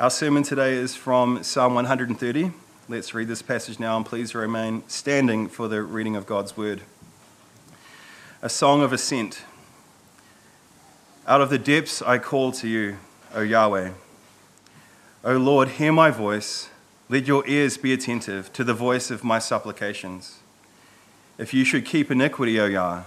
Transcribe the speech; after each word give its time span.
Our 0.00 0.08
sermon 0.08 0.42
today 0.44 0.72
is 0.72 0.96
from 0.96 1.42
Psalm 1.42 1.74
130. 1.74 2.52
Let's 2.88 3.12
read 3.12 3.28
this 3.28 3.42
passage 3.42 3.78
now 3.78 3.98
and 3.98 4.06
please 4.06 4.34
remain 4.34 4.82
standing 4.86 5.46
for 5.46 5.68
the 5.68 5.82
reading 5.82 6.16
of 6.16 6.24
God's 6.24 6.56
word. 6.56 6.80
A 8.40 8.48
song 8.48 8.80
of 8.80 8.94
ascent. 8.94 9.42
Out 11.26 11.42
of 11.42 11.50
the 11.50 11.58
depths 11.58 12.00
I 12.00 12.16
call 12.16 12.50
to 12.52 12.66
you, 12.66 12.96
O 13.34 13.42
Yahweh. 13.42 13.90
O 15.22 15.36
Lord, 15.36 15.68
hear 15.68 15.92
my 15.92 16.10
voice. 16.10 16.70
Let 17.10 17.26
your 17.26 17.46
ears 17.46 17.76
be 17.76 17.92
attentive 17.92 18.50
to 18.54 18.64
the 18.64 18.72
voice 18.72 19.10
of 19.10 19.22
my 19.22 19.38
supplications. 19.38 20.38
If 21.36 21.52
you 21.52 21.62
should 21.62 21.84
keep 21.84 22.10
iniquity, 22.10 22.58
O 22.58 22.64
Yah, 22.64 23.02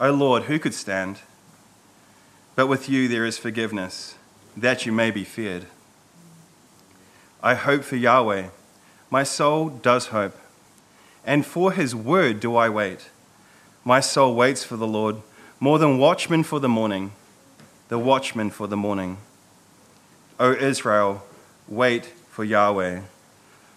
O 0.00 0.12
Lord, 0.12 0.44
who 0.44 0.58
could 0.58 0.72
stand? 0.72 1.18
But 2.54 2.68
with 2.68 2.88
you 2.88 3.06
there 3.06 3.26
is 3.26 3.36
forgiveness, 3.36 4.14
that 4.56 4.86
you 4.86 4.92
may 4.92 5.10
be 5.10 5.22
feared. 5.22 5.66
I 7.42 7.54
hope 7.54 7.84
for 7.84 7.96
Yahweh. 7.96 8.48
My 9.10 9.22
soul 9.22 9.68
does 9.68 10.06
hope. 10.06 10.36
And 11.24 11.44
for 11.44 11.72
his 11.72 11.94
word 11.94 12.40
do 12.40 12.56
I 12.56 12.68
wait. 12.68 13.10
My 13.84 14.00
soul 14.00 14.34
waits 14.34 14.64
for 14.64 14.76
the 14.76 14.86
Lord 14.86 15.16
more 15.58 15.78
than 15.78 15.98
watchmen 15.98 16.42
for 16.42 16.60
the 16.60 16.68
morning, 16.68 17.12
the 17.88 17.98
watchmen 17.98 18.50
for 18.50 18.66
the 18.66 18.76
morning. 18.76 19.18
O 20.38 20.52
Israel, 20.52 21.24
wait 21.66 22.06
for 22.28 22.44
Yahweh. 22.44 23.00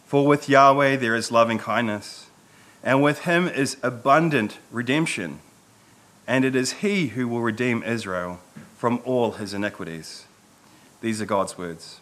For 0.06 0.26
with 0.26 0.50
Yahweh 0.50 0.98
there 0.98 1.16
is 1.16 1.32
loving 1.32 1.58
kindness, 1.58 2.28
and 2.84 3.02
with 3.02 3.20
him 3.20 3.48
is 3.48 3.78
abundant 3.82 4.58
redemption. 4.72 5.40
And 6.28 6.44
it 6.44 6.56
is 6.56 6.74
he 6.74 7.08
who 7.08 7.28
will 7.28 7.42
redeem 7.42 7.84
Israel 7.84 8.40
from 8.76 9.00
all 9.06 9.34
his 9.34 9.54
iniquities. 9.54 10.26
These 11.02 11.22
are 11.22 11.26
God's 11.26 11.58
words. 11.58 12.00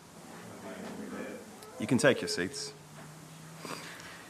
You 1.80 1.86
can 1.86 2.00
take 2.00 2.22
your 2.22 2.28
seats. 2.28 2.74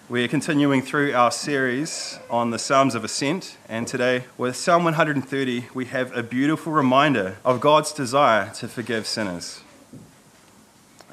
We 0.10 0.22
are 0.26 0.28
continuing 0.28 0.82
through 0.82 1.14
our 1.14 1.32
series 1.32 2.20
on 2.30 2.50
the 2.50 2.60
Psalms 2.60 2.94
of 2.94 3.06
Ascent, 3.06 3.58
and 3.70 3.88
today 3.88 4.26
with 4.38 4.58
Psalm 4.58 4.84
130, 4.84 5.68
we 5.74 5.86
have 5.86 6.14
a 6.16 6.24
beautiful 6.24 6.74
reminder 6.74 7.38
of 7.46 7.62
God's 7.62 7.94
desire 7.94 8.52
to 8.56 8.68
forgive 8.68 9.08
sinners. 9.08 9.62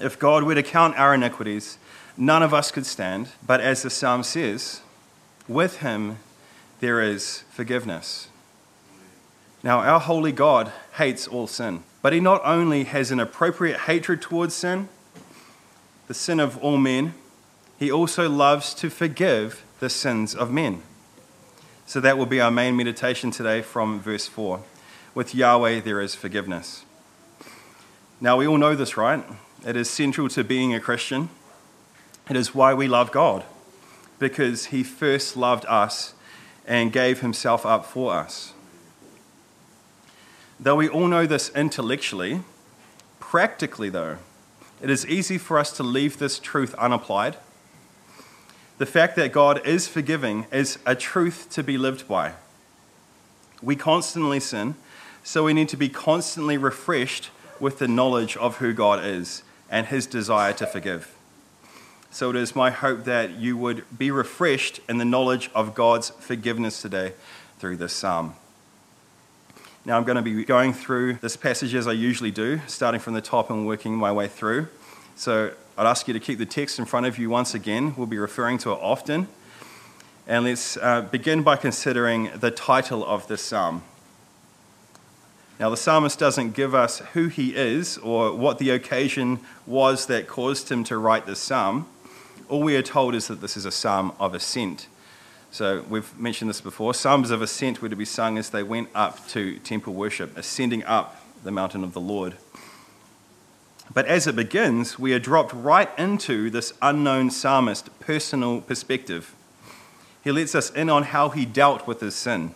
If 0.01 0.19
God 0.19 0.43
were 0.43 0.57
to 0.57 0.63
count 0.65 0.99
our 0.99 1.15
iniquities, 1.15 1.79
none 2.17 2.43
of 2.43 2.53
us 2.53 2.73
could 2.73 2.87
stand, 2.87 3.29
but 3.47 3.61
as 3.61 3.83
the 3.83 3.91
Psalm 3.91 4.25
says, 4.25 4.81
with 5.47 5.79
Him 5.79 6.19
there 6.81 7.01
is 7.01 7.45
forgiveness. 7.51 8.27
Now, 9.63 9.81
our 9.81 10.01
holy 10.01 10.33
God 10.33 10.73
hates 10.95 11.29
all 11.29 11.47
sin, 11.47 11.85
but 12.03 12.13
He 12.13 12.19
not 12.19 12.41
only 12.45 12.85
has 12.85 13.13
an 13.13 13.21
appropriate 13.21 13.83
hatred 13.83 14.21
towards 14.21 14.55
sin, 14.55 14.89
the 16.07 16.15
sin 16.15 16.41
of 16.41 16.59
all 16.59 16.77
men, 16.77 17.15
he 17.79 17.91
also 17.91 18.29
loves 18.29 18.75
to 18.75 18.91
forgive 18.91 19.65
the 19.81 19.91
sins 19.91 20.35
of 20.35 20.51
men. 20.51 20.83
So 21.87 22.01
that 22.01 22.17
will 22.17 22.27
be 22.27 22.41
our 22.41 22.51
main 22.51 22.77
meditation 22.77 23.31
today 23.31 23.63
from 23.63 24.01
verse 24.01 24.27
4. 24.27 24.63
With 25.15 25.35
Yahweh, 25.35 25.81
there 25.81 26.01
is 26.01 26.15
forgiveness. 26.15 26.85
Now, 28.21 28.37
we 28.39 28.47
all 28.47 28.59
know 28.59 28.75
this, 28.75 28.97
right? 28.97 29.25
It 29.67 29.77
is 29.77 29.91
central 29.91 30.29
to 30.31 30.45
being 30.45 30.75
a 30.75 30.81
Christian. 30.81 31.29
It 32.31 32.37
is 32.37 32.55
why 32.55 32.73
we 32.73 32.89
love 32.89 33.13
God, 33.13 33.45
because 34.19 34.67
He 34.67 34.83
first 34.83 35.37
loved 35.37 35.67
us 35.67 36.15
and 36.67 36.93
gave 36.93 37.21
Himself 37.21 37.67
up 37.67 37.85
for 37.85 38.15
us. 38.15 38.55
Though 40.59 40.77
we 40.77 40.89
all 40.89 41.09
know 41.09 41.27
this 41.27 41.51
intellectually, 41.51 42.41
practically, 43.21 43.91
though, 43.91 44.17
it 44.83 44.91
is 44.91 45.07
easy 45.07 45.39
for 45.39 45.59
us 45.59 45.73
to 45.77 45.83
leave 45.83 46.19
this 46.19 46.39
truth 46.39 46.75
unapplied. 46.75 47.37
The 48.79 48.87
fact 48.87 49.17
that 49.17 49.33
God 49.33 49.65
is 49.67 49.87
forgiving 49.87 50.47
is 50.53 50.79
a 50.85 50.95
truth 50.95 51.49
to 51.51 51.63
be 51.63 51.79
lived 51.79 52.09
by. 52.09 52.33
We 53.63 53.77
constantly 53.77 54.41
sin, 54.41 54.75
so 55.23 55.45
we 55.45 55.55
need 55.55 55.69
to 55.71 55.77
be 55.77 55.89
constantly 55.89 56.59
refreshed 56.59 57.31
with 57.61 57.79
the 57.79 57.89
knowledge 57.89 58.37
of 58.37 58.57
who 58.57 58.73
God 58.73 59.05
is 59.05 59.43
and 59.71 59.87
his 59.87 60.07
desire 60.07 60.53
to 60.55 60.67
forgive. 60.67 61.17
So 62.11 62.31
it 62.31 62.37
is 62.37 62.55
my 62.55 62.71
hope 62.71 63.05
that 63.05 63.31
you 63.31 63.57
would 63.57 63.85
be 63.97 64.11
refreshed 64.11 64.81
in 64.89 64.99
the 64.99 65.05
knowledge 65.05 65.51
of 65.55 65.75
God's 65.75 66.11
forgiveness 66.11 66.83
today 66.83 67.15
through 67.59 67.77
this 67.77 67.93
psalm. 67.93 68.35
Now, 69.87 69.99
I'm 69.99 70.05
going 70.05 70.17
to 70.17 70.23
be 70.23 70.47
going 70.47 70.73
through 70.73 71.17
this 71.17 71.37
passage 71.37 71.75
as 71.75 71.87
I 71.87 71.93
usually 71.93 72.31
do, 72.31 72.59
starting 72.67 73.01
from 73.01 73.13
the 73.13 73.21
top 73.21 73.51
and 73.51 73.67
working 73.67 73.95
my 73.95 74.11
way 74.13 74.29
through. 74.29 74.69
So 75.15 75.53
I'd 75.77 75.87
ask 75.87 76.09
you 76.09 76.15
to 76.15 76.21
keep 76.21 76.39
the 76.39 76.47
text 76.47 76.79
in 76.79 76.87
front 76.87 77.05
of 77.05 77.19
you 77.19 77.29
once 77.29 77.53
again. 77.53 77.95
We'll 77.95 78.07
be 78.07 78.17
referring 78.17 78.57
to 78.59 78.73
it 78.73 78.79
often. 78.81 79.29
And 80.27 80.47
let's 80.47 80.79
uh, 80.79 81.03
begin 81.03 81.43
by 81.43 81.57
considering 81.57 82.31
the 82.35 82.51
title 82.51 83.05
of 83.05 83.29
this 83.29 83.43
psalm. 83.43 83.83
Now, 85.61 85.69
the 85.69 85.77
psalmist 85.77 86.19
doesn't 86.19 86.53
give 86.53 86.75
us 86.75 87.01
who 87.13 87.29
he 87.29 87.55
is 87.55 87.99
or 87.99 88.35
what 88.35 88.57
the 88.57 88.71
occasion 88.71 89.41
was 89.67 90.07
that 90.07 90.27
caused 90.27 90.73
him 90.73 90.83
to 90.85 90.97
write 90.97 91.27
this 91.27 91.41
psalm. 91.41 91.87
All 92.49 92.63
we 92.63 92.75
are 92.77 92.83
told 92.83 93.15
is 93.15 93.29
that 93.29 93.43
this 93.43 93.55
is 93.55 93.67
a 93.67 93.71
psalm 93.71 94.15
of 94.19 94.33
ascent. 94.33 94.87
So 95.55 95.85
we've 95.89 96.19
mentioned 96.19 96.51
this 96.51 96.61
before. 96.61 96.95
Psalms 96.95 97.31
of 97.31 97.41
ascent 97.41 97.81
were 97.81 97.89
to 97.89 97.95
be 97.95 98.05
sung 98.05 98.39
as 98.39 98.51
they 98.51 98.65
went 98.65 98.89
up 98.93 99.29
to 99.29 99.57
temple 99.61 99.95
worship, 99.95 100.37
ascending 100.37 100.83
up 100.83 101.23
the 101.45 101.53
mountain 101.53 101.85
of 101.85 101.93
the 101.93 102.01
Lord. 102.01 102.35
But 103.95 104.07
as 104.07 104.27
it 104.27 104.35
begins, 104.35 104.99
we 104.99 105.15
are 105.15 105.21
dropped 105.21 105.53
right 105.53 105.89
into 105.97 106.51
this 106.51 106.73
unknown 106.83 107.31
psalmist 107.31 108.01
personal 108.01 108.63
perspective. 108.63 109.33
He 110.25 110.33
lets 110.33 110.57
us 110.57 110.71
in 110.71 110.91
on 110.91 111.05
how 111.05 111.29
he 111.29 111.45
dealt 111.47 111.87
with 111.87 112.01
his 112.01 112.17
sin. 112.17 112.53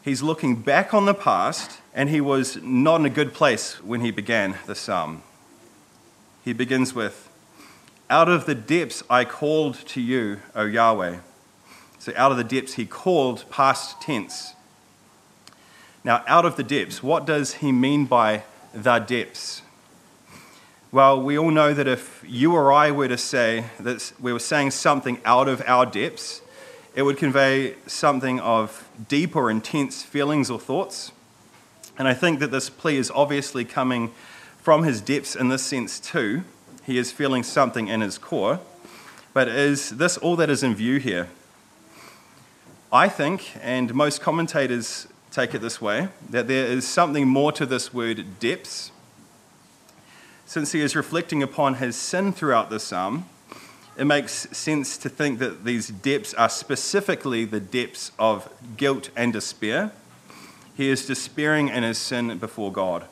He's 0.00 0.22
looking 0.22 0.62
back 0.62 0.94
on 0.94 1.04
the 1.04 1.12
past, 1.12 1.82
and 1.92 2.08
he 2.08 2.22
was 2.22 2.56
not 2.62 3.00
in 3.00 3.06
a 3.06 3.10
good 3.10 3.34
place 3.34 3.84
when 3.84 4.00
he 4.00 4.10
began 4.10 4.56
the 4.64 4.74
psalm. 4.74 5.22
He 6.42 6.54
begins 6.54 6.94
with, 6.94 7.28
Out 8.08 8.30
of 8.30 8.46
the 8.46 8.54
depths 8.54 9.02
I 9.10 9.26
called 9.26 9.74
to 9.88 10.00
you, 10.00 10.40
O 10.54 10.64
Yahweh. 10.64 11.18
So, 11.98 12.12
out 12.16 12.30
of 12.30 12.38
the 12.38 12.44
depths, 12.44 12.74
he 12.74 12.86
called 12.86 13.44
past 13.50 14.00
tense. 14.00 14.54
Now, 16.04 16.22
out 16.26 16.44
of 16.44 16.56
the 16.56 16.62
depths, 16.62 17.02
what 17.02 17.26
does 17.26 17.54
he 17.54 17.72
mean 17.72 18.06
by 18.06 18.44
the 18.72 18.98
depths? 19.00 19.62
Well, 20.90 21.20
we 21.20 21.36
all 21.36 21.50
know 21.50 21.74
that 21.74 21.86
if 21.86 22.24
you 22.26 22.54
or 22.54 22.72
I 22.72 22.90
were 22.92 23.08
to 23.08 23.18
say 23.18 23.64
that 23.80 24.12
we 24.18 24.32
were 24.32 24.38
saying 24.38 24.70
something 24.70 25.20
out 25.24 25.48
of 25.48 25.62
our 25.66 25.84
depths, 25.84 26.40
it 26.94 27.02
would 27.02 27.18
convey 27.18 27.74
something 27.86 28.40
of 28.40 28.88
deep 29.08 29.36
or 29.36 29.50
intense 29.50 30.02
feelings 30.02 30.50
or 30.50 30.58
thoughts. 30.58 31.12
And 31.98 32.08
I 32.08 32.14
think 32.14 32.38
that 32.40 32.50
this 32.50 32.70
plea 32.70 32.96
is 32.96 33.10
obviously 33.10 33.64
coming 33.64 34.12
from 34.58 34.84
his 34.84 35.00
depths 35.00 35.36
in 35.36 35.48
this 35.48 35.62
sense 35.62 36.00
too. 36.00 36.42
He 36.84 36.96
is 36.96 37.12
feeling 37.12 37.42
something 37.42 37.88
in 37.88 38.00
his 38.00 38.16
core. 38.16 38.60
But 39.34 39.48
is 39.48 39.90
this 39.90 40.16
all 40.16 40.36
that 40.36 40.48
is 40.48 40.62
in 40.62 40.74
view 40.74 40.98
here? 40.98 41.28
I 42.92 43.10
think, 43.10 43.52
and 43.62 43.94
most 43.94 44.22
commentators 44.22 45.06
take 45.30 45.54
it 45.54 45.58
this 45.58 45.78
way, 45.78 46.08
that 46.30 46.48
there 46.48 46.64
is 46.66 46.88
something 46.88 47.28
more 47.28 47.52
to 47.52 47.66
this 47.66 47.92
word 47.92 48.40
depths. 48.40 48.92
Since 50.46 50.72
he 50.72 50.80
is 50.80 50.96
reflecting 50.96 51.42
upon 51.42 51.74
his 51.74 51.96
sin 51.96 52.32
throughout 52.32 52.70
the 52.70 52.80
psalm, 52.80 53.26
it 53.98 54.06
makes 54.06 54.48
sense 54.56 54.96
to 54.98 55.10
think 55.10 55.38
that 55.40 55.64
these 55.64 55.88
depths 55.88 56.32
are 56.32 56.48
specifically 56.48 57.44
the 57.44 57.60
depths 57.60 58.12
of 58.18 58.48
guilt 58.78 59.10
and 59.14 59.34
despair. 59.34 59.92
He 60.74 60.88
is 60.88 61.04
despairing 61.04 61.68
in 61.68 61.82
his 61.82 61.98
sin 61.98 62.38
before 62.38 62.72
God. 62.72 63.04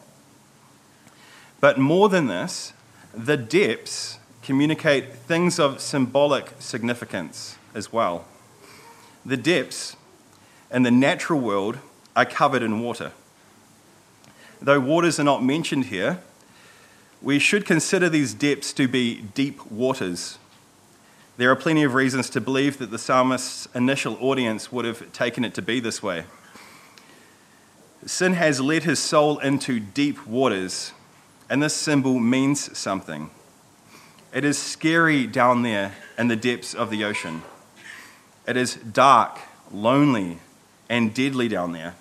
But 1.61 1.79
more 1.79 2.09
than 2.09 2.29
this, 2.29 2.73
the 3.13 3.37
depths 3.37 4.19
communicate 4.43 5.13
things 5.13 5.59
of 5.59 5.81
symbolic 5.81 6.53
significance 6.61 7.57
as 7.75 7.93
well. 7.93 8.25
The 9.27 9.37
depths 9.37 9.97
and 10.71 10.87
the 10.87 10.93
natural 10.93 11.41
world 11.41 11.79
are 12.15 12.25
covered 12.25 12.63
in 12.63 12.79
water. 12.79 13.11
Though 14.63 14.79
waters 14.79 15.19
are 15.19 15.25
not 15.25 15.43
mentioned 15.43 15.87
here, 15.87 16.21
we 17.21 17.41
should 17.41 17.67
consider 17.67 18.09
these 18.09 18.33
depths 18.33 18.73
to 18.75 18.87
be 18.87 19.23
deep 19.35 19.67
waters. 19.67 20.39
There 21.39 21.51
are 21.51 21.57
plenty 21.57 21.83
of 21.83 21.95
reasons 21.95 22.31
to 22.31 22.41
believe 22.41 22.79
that 22.79 22.93
the 22.93 23.01
psalmist's 23.01 23.67
initial 23.75 24.17
audience 24.21 24.71
would 24.71 24.85
have 24.85 25.13
taken 25.13 25.45
it 25.45 25.55
to 25.55 25.63
be 25.63 25.81
this 25.81 26.01
way. 26.01 26.25
Sin 28.07 28.35
has 28.35 28.61
led 28.61 28.85
his 28.85 29.01
soul 29.01 29.41
into 29.41 29.81
deep 29.81 30.25
waters, 30.25 30.93
and 31.51 31.61
this 31.61 31.75
symbol 31.75 32.21
means 32.21 32.79
something. 32.79 33.31
It 34.33 34.45
is 34.45 34.57
scary 34.57 35.27
down 35.27 35.63
there 35.63 35.97
in 36.17 36.29
the 36.29 36.37
depths 36.37 36.75
of 36.75 36.91
the 36.91 37.03
ocean. 37.03 37.43
It 38.47 38.57
is 38.57 38.77
dark, 38.77 39.39
lonely, 39.73 40.39
and 40.89 41.13
deadly 41.13 41.49
down 41.49 41.73
there. 41.73 41.95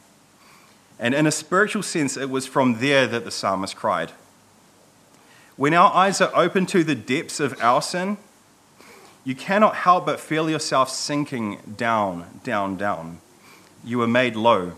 And 0.99 1.13
in 1.13 1.27
a 1.27 1.31
spiritual 1.31 1.83
sense, 1.83 2.15
it 2.15 2.29
was 2.29 2.45
from 2.45 2.79
there 2.79 3.07
that 3.07 3.25
the 3.25 3.31
psalmist 3.31 3.75
cried. 3.75 4.11
When 5.57 5.73
our 5.73 5.93
eyes 5.93 6.21
are 6.21 6.31
open 6.35 6.65
to 6.67 6.83
the 6.83 6.95
depths 6.95 7.39
of 7.39 7.59
our 7.61 7.81
sin, 7.81 8.17
you 9.23 9.35
cannot 9.35 9.75
help 9.75 10.05
but 10.05 10.19
feel 10.19 10.49
yourself 10.49 10.89
sinking 10.89 11.57
down, 11.77 12.41
down, 12.43 12.77
down. 12.77 13.19
You 13.83 14.01
are 14.01 14.07
made 14.07 14.35
low. 14.35 14.73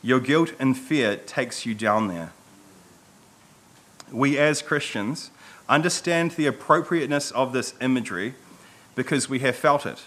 Your 0.00 0.20
guilt 0.20 0.52
and 0.60 0.76
fear 0.76 1.16
takes 1.16 1.66
you 1.66 1.74
down 1.74 2.08
there. 2.08 2.32
We 4.12 4.38
as 4.38 4.62
Christians 4.62 5.30
understand 5.68 6.32
the 6.32 6.46
appropriateness 6.46 7.30
of 7.32 7.52
this 7.52 7.74
imagery 7.80 8.34
because 8.94 9.28
we 9.28 9.40
have 9.40 9.56
felt 9.56 9.84
it. 9.84 10.04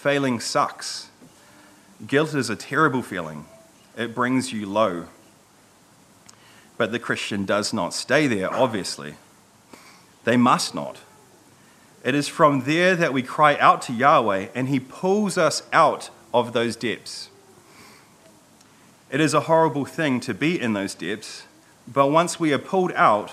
Failing 0.00 0.40
sucks. 0.40 1.10
Guilt 2.06 2.32
is 2.32 2.48
a 2.48 2.56
terrible 2.56 3.02
feeling, 3.02 3.44
it 3.98 4.14
brings 4.14 4.50
you 4.50 4.64
low. 4.64 5.04
But 6.78 6.90
the 6.90 6.98
Christian 6.98 7.44
does 7.44 7.74
not 7.74 7.92
stay 7.92 8.26
there, 8.26 8.50
obviously. 8.50 9.16
They 10.24 10.38
must 10.38 10.74
not. 10.74 10.96
It 12.02 12.14
is 12.14 12.28
from 12.28 12.62
there 12.62 12.96
that 12.96 13.12
we 13.12 13.22
cry 13.22 13.58
out 13.58 13.82
to 13.82 13.92
Yahweh, 13.92 14.46
and 14.54 14.70
He 14.70 14.80
pulls 14.80 15.36
us 15.36 15.64
out 15.70 16.08
of 16.32 16.54
those 16.54 16.76
depths. 16.76 17.28
It 19.10 19.20
is 19.20 19.34
a 19.34 19.40
horrible 19.40 19.84
thing 19.84 20.18
to 20.20 20.32
be 20.32 20.58
in 20.58 20.72
those 20.72 20.94
depths, 20.94 21.42
but 21.86 22.06
once 22.06 22.40
we 22.40 22.54
are 22.54 22.58
pulled 22.58 22.92
out, 22.92 23.32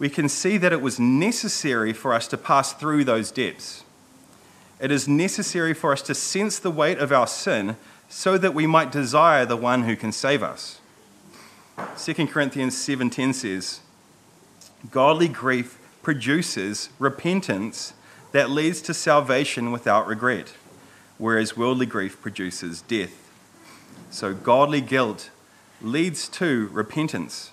we 0.00 0.08
can 0.08 0.28
see 0.28 0.58
that 0.58 0.72
it 0.72 0.82
was 0.82 0.98
necessary 0.98 1.92
for 1.92 2.12
us 2.12 2.26
to 2.26 2.36
pass 2.36 2.72
through 2.72 3.04
those 3.04 3.30
depths. 3.30 3.84
It 4.84 4.92
is 4.92 5.08
necessary 5.08 5.72
for 5.72 5.92
us 5.92 6.02
to 6.02 6.14
sense 6.14 6.58
the 6.58 6.70
weight 6.70 6.98
of 6.98 7.10
our 7.10 7.26
sin 7.26 7.78
so 8.10 8.36
that 8.36 8.52
we 8.52 8.66
might 8.66 8.92
desire 8.92 9.46
the 9.46 9.56
one 9.56 9.84
who 9.84 9.96
can 9.96 10.12
save 10.12 10.42
us. 10.42 10.78
2 11.96 12.28
Corinthians 12.28 12.76
7:10 12.76 13.32
says, 13.32 13.80
"Godly 14.90 15.28
grief 15.28 15.78
produces 16.02 16.90
repentance 16.98 17.94
that 18.32 18.50
leads 18.50 18.82
to 18.82 18.92
salvation 18.92 19.72
without 19.72 20.06
regret, 20.06 20.52
whereas 21.16 21.56
worldly 21.56 21.86
grief 21.86 22.20
produces 22.20 22.82
death." 22.82 23.30
So 24.10 24.34
godly 24.34 24.82
guilt 24.82 25.30
leads 25.80 26.28
to 26.28 26.68
repentance. 26.74 27.52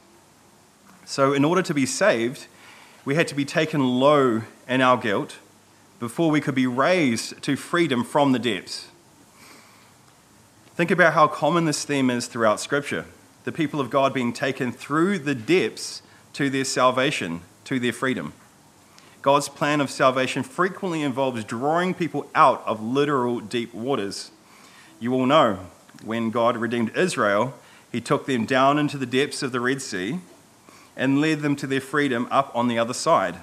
So 1.06 1.32
in 1.32 1.46
order 1.46 1.62
to 1.62 1.74
be 1.74 1.86
saved, 1.86 2.48
we 3.06 3.16
had 3.16 3.30
to 3.30 3.36
be 3.36 3.46
taken 3.46 4.02
low 4.02 4.42
in 4.68 4.82
our 4.82 4.98
guilt 4.98 5.38
before 6.02 6.32
we 6.32 6.42
could 6.42 6.56
be 6.56 6.66
raised 6.66 7.40
to 7.44 7.56
freedom 7.56 8.04
from 8.04 8.32
the 8.32 8.40
depths. 8.40 8.88
Think 10.74 10.90
about 10.90 11.14
how 11.14 11.28
common 11.28 11.66
this 11.66 11.86
theme 11.86 12.10
is 12.10 12.26
throughout 12.26 12.60
Scripture 12.60 13.06
the 13.44 13.52
people 13.52 13.80
of 13.80 13.92
God 13.92 14.12
being 14.14 14.34
taken 14.34 14.72
through 14.72 15.20
the 15.20 15.36
depths 15.36 16.02
to 16.34 16.50
their 16.50 16.66
salvation, 16.66 17.42
to 17.66 17.80
their 17.80 17.94
freedom. 17.94 18.34
God's 19.22 19.48
plan 19.48 19.80
of 19.80 19.92
salvation 19.92 20.42
frequently 20.42 21.04
involves 21.04 21.44
drawing 21.44 21.94
people 21.94 22.28
out 22.34 22.64
of 22.66 22.82
literal 22.82 23.40
deep 23.40 23.72
waters. 23.72 24.32
You 25.00 25.14
all 25.14 25.28
know 25.28 25.60
when 26.04 26.32
God 26.32 26.58
redeemed 26.58 26.98
Israel, 26.98 27.54
he 27.92 28.02
took 28.02 28.26
them 28.26 28.46
down 28.46 28.80
into 28.80 28.98
the 28.98 29.06
depths 29.06 29.44
of 29.44 29.52
the 29.52 29.60
Red 29.60 29.84
Sea 29.84 30.20
and 30.96 31.22
led 31.22 31.42
them 31.42 31.56
to 31.58 31.68
their 31.68 31.82
freedom 31.82 32.28
up 32.32 32.52
on 32.56 32.68
the 32.68 32.80
other 32.80 32.94
side. 32.94 33.38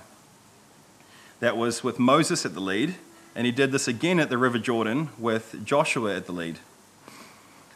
That 1.41 1.57
was 1.57 1.85
with 1.85 1.99
Moses 1.99 2.45
at 2.45 2.55
the 2.55 2.61
lead, 2.61 2.97
and 3.35 3.47
he 3.47 3.53
did 3.53 3.71
this 3.71 3.87
again 3.87 4.19
at 4.19 4.29
the 4.29 4.39
River 4.39 4.59
Jordan 4.59 5.11
with 5.19 5.65
Joshua 5.65 6.17
at 6.17 6.27
the 6.27 6.33
lead. 6.33 6.59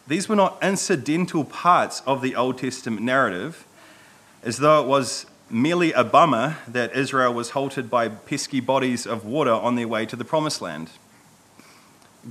These 0.09 0.29
were 0.29 0.35
not 0.35 0.59
incidental 0.61 1.44
parts 1.44 2.03
of 2.05 2.23
the 2.23 2.35
Old 2.35 2.59
Testament 2.59 3.03
narrative, 3.03 3.64
as 4.43 4.59
though 4.59 4.82
it 4.82 4.88
was 4.88 5.26
merely 5.49 5.93
a 5.93 6.03
bummer 6.03 6.56
that 6.67 6.97
Israel 6.97 7.32
was 7.32 7.50
halted 7.50 7.88
by 7.88 8.09
pesky 8.09 8.59
bodies 8.59 9.06
of 9.06 9.25
water 9.25 9.53
on 9.53 9.76
their 9.76 9.87
way 9.87 10.06
to 10.06 10.17
the 10.17 10.25
Promised 10.25 10.61
Land. 10.61 10.91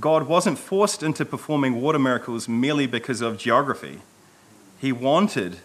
God 0.00 0.26
wasn't 0.26 0.58
forced 0.58 1.02
into 1.02 1.24
performing 1.24 1.80
water 1.80 1.98
miracles 1.98 2.48
merely 2.48 2.86
because 2.86 3.22
of 3.22 3.38
geography. 3.38 4.00
He 4.78 4.92
wanted 4.92 5.58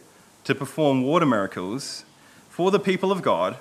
to 0.45 0.55
perform 0.55 1.03
water 1.03 1.25
miracles 1.25 2.05
for 2.49 2.71
the 2.71 2.79
people 2.79 3.11
of 3.11 3.21
God 3.21 3.57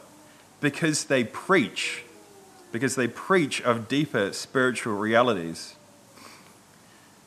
because 0.60 1.04
they 1.04 1.24
preach, 1.24 2.04
because 2.72 2.96
they 2.96 3.08
preach 3.08 3.60
of 3.62 3.88
deeper 3.88 4.32
spiritual 4.32 4.94
realities. 4.94 5.76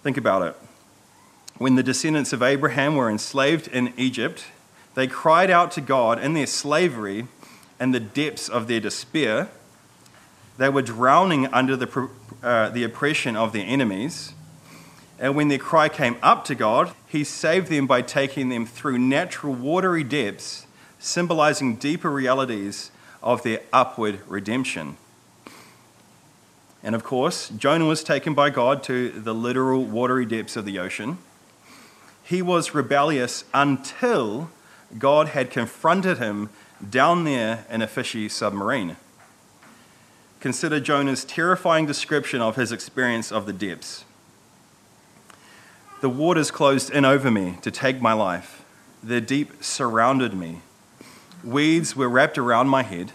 Think 0.04 0.18
about 0.18 0.42
it. 0.44 0.56
When 1.58 1.76
the 1.76 1.84
descendants 1.84 2.32
of 2.32 2.42
Abraham 2.42 2.96
were 2.96 3.10
enslaved 3.10 3.68
in 3.68 3.94
Egypt, 3.98 4.46
they 4.96 5.08
cried 5.08 5.50
out 5.50 5.72
to 5.72 5.82
God 5.82 6.20
in 6.20 6.34
their 6.34 6.48
slavery 6.48 7.28
and 7.80 7.94
the 7.94 8.00
depths 8.00 8.50
of 8.50 8.68
their 8.68 8.80
despair. 8.80 9.50
They 10.58 10.70
were 10.70 10.82
drowning 10.82 11.48
under 11.48 11.76
the, 11.76 12.10
uh, 12.42 12.70
the 12.70 12.84
oppression 12.84 13.36
of 13.36 13.54
their 13.54 13.66
enemies. 13.66 14.34
And 15.20 15.36
when 15.36 15.50
their 15.50 15.58
cry 15.58 15.90
came 15.90 16.18
up 16.22 16.46
to 16.46 16.56
God, 16.56 16.94
He 17.08 17.24
saved 17.24 17.68
them 17.68 17.88
by 17.88 18.02
taking 18.02 18.50
them 18.50 18.66
through 18.66 18.98
natural 18.98 19.54
watery 19.54 20.04
depths, 20.04 20.66
symbolizing 20.98 21.76
deeper 21.76 22.10
realities 22.10 22.92
of 23.22 23.44
their 23.44 23.62
upward 23.74 24.20
redemption. 24.28 24.98
And 26.82 26.96
of 26.96 27.04
course, 27.04 27.50
Jonah 27.50 27.86
was 27.86 28.04
taken 28.04 28.34
by 28.34 28.50
God 28.50 28.84
to 28.84 29.10
the 29.10 29.34
literal 29.34 29.84
watery 29.84 30.26
depths 30.26 30.56
of 30.56 30.66
the 30.66 30.80
ocean 30.80 31.18
he 32.30 32.44
was 32.44 32.76
rebellious 32.76 33.44
until 33.56 34.52
God 35.00 35.30
had 35.30 35.50
confronted 35.50 36.20
him 36.20 36.52
down 36.88 37.24
there 37.24 37.66
in 37.72 37.82
a 37.82 37.88
fishy 37.88 38.30
submarine. 38.30 38.98
Consider 40.40 40.80
Jonah's 40.80 41.26
terrifying 41.26 41.88
description 41.88 42.40
of 42.40 42.56
his 42.56 42.72
experience 42.72 43.32
of 43.32 43.48
the 43.48 43.52
depths. 43.52 44.06
The 46.02 46.10
waters 46.10 46.52
closed 46.52 46.92
in 46.92 47.04
over 47.04 47.32
me 47.32 47.58
to 47.64 47.72
take 47.72 48.00
my 48.00 48.14
life. 48.14 48.64
The 49.02 49.22
deep 49.22 49.64
surrounded 49.64 50.36
me. 50.36 50.62
Weeds 51.44 51.96
were 51.96 52.10
wrapped 52.10 52.38
around 52.38 52.68
my 52.70 52.84
head. 52.84 53.14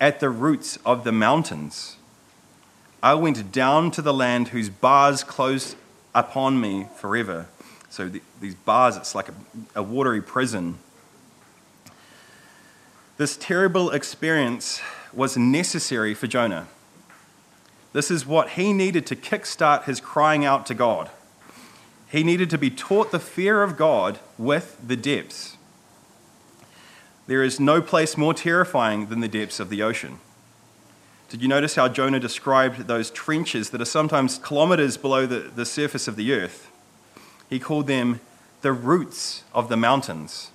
At 0.00 0.20
the 0.20 0.30
roots 0.30 0.78
of 0.84 1.04
the 1.04 1.12
mountains, 1.12 1.96
I 3.02 3.14
went 3.14 3.52
down 3.52 3.90
to 3.92 4.02
the 4.02 4.14
land 4.14 4.48
whose 4.48 4.68
bars 4.68 5.22
closed 5.22 5.76
upon 6.14 6.60
me 6.60 6.86
forever. 6.96 7.46
So 7.88 8.08
the, 8.08 8.22
these 8.40 8.54
bars, 8.54 8.96
it's 8.96 9.14
like 9.14 9.28
a, 9.28 9.34
a 9.76 9.82
watery 9.82 10.22
prison. 10.22 10.78
This 13.16 13.36
terrible 13.36 13.90
experience 13.90 14.80
was 15.12 15.36
necessary 15.36 16.14
for 16.14 16.26
Jonah. 16.26 16.66
This 17.92 18.10
is 18.10 18.26
what 18.26 18.50
he 18.50 18.72
needed 18.72 19.06
to 19.06 19.16
kickstart 19.16 19.84
his 19.84 20.00
crying 20.00 20.44
out 20.44 20.64
to 20.66 20.74
God. 20.74 21.10
He 22.10 22.24
needed 22.24 22.50
to 22.50 22.58
be 22.58 22.70
taught 22.70 23.10
the 23.10 23.18
fear 23.18 23.62
of 23.62 23.76
God 23.76 24.18
with 24.38 24.78
the 24.84 24.96
depths. 24.96 25.56
There 27.26 27.42
is 27.42 27.60
no 27.60 27.80
place 27.80 28.16
more 28.16 28.34
terrifying 28.34 29.06
than 29.06 29.20
the 29.20 29.28
depths 29.28 29.60
of 29.60 29.70
the 29.70 29.82
ocean. 29.82 30.18
Did 31.28 31.40
you 31.40 31.48
notice 31.48 31.76
how 31.76 31.88
Jonah 31.88 32.20
described 32.20 32.88
those 32.88 33.10
trenches 33.10 33.70
that 33.70 33.80
are 33.80 33.86
sometimes 33.86 34.38
kilometers 34.38 34.96
below 34.96 35.24
the, 35.24 35.38
the 35.38 35.64
surface 35.64 36.06
of 36.06 36.16
the 36.16 36.32
earth? 36.34 36.70
He 37.48 37.58
called 37.58 37.86
them 37.86 38.20
the 38.60 38.72
roots 38.72 39.42
of 39.54 39.68
the 39.68 39.76
mountains. 39.76 40.50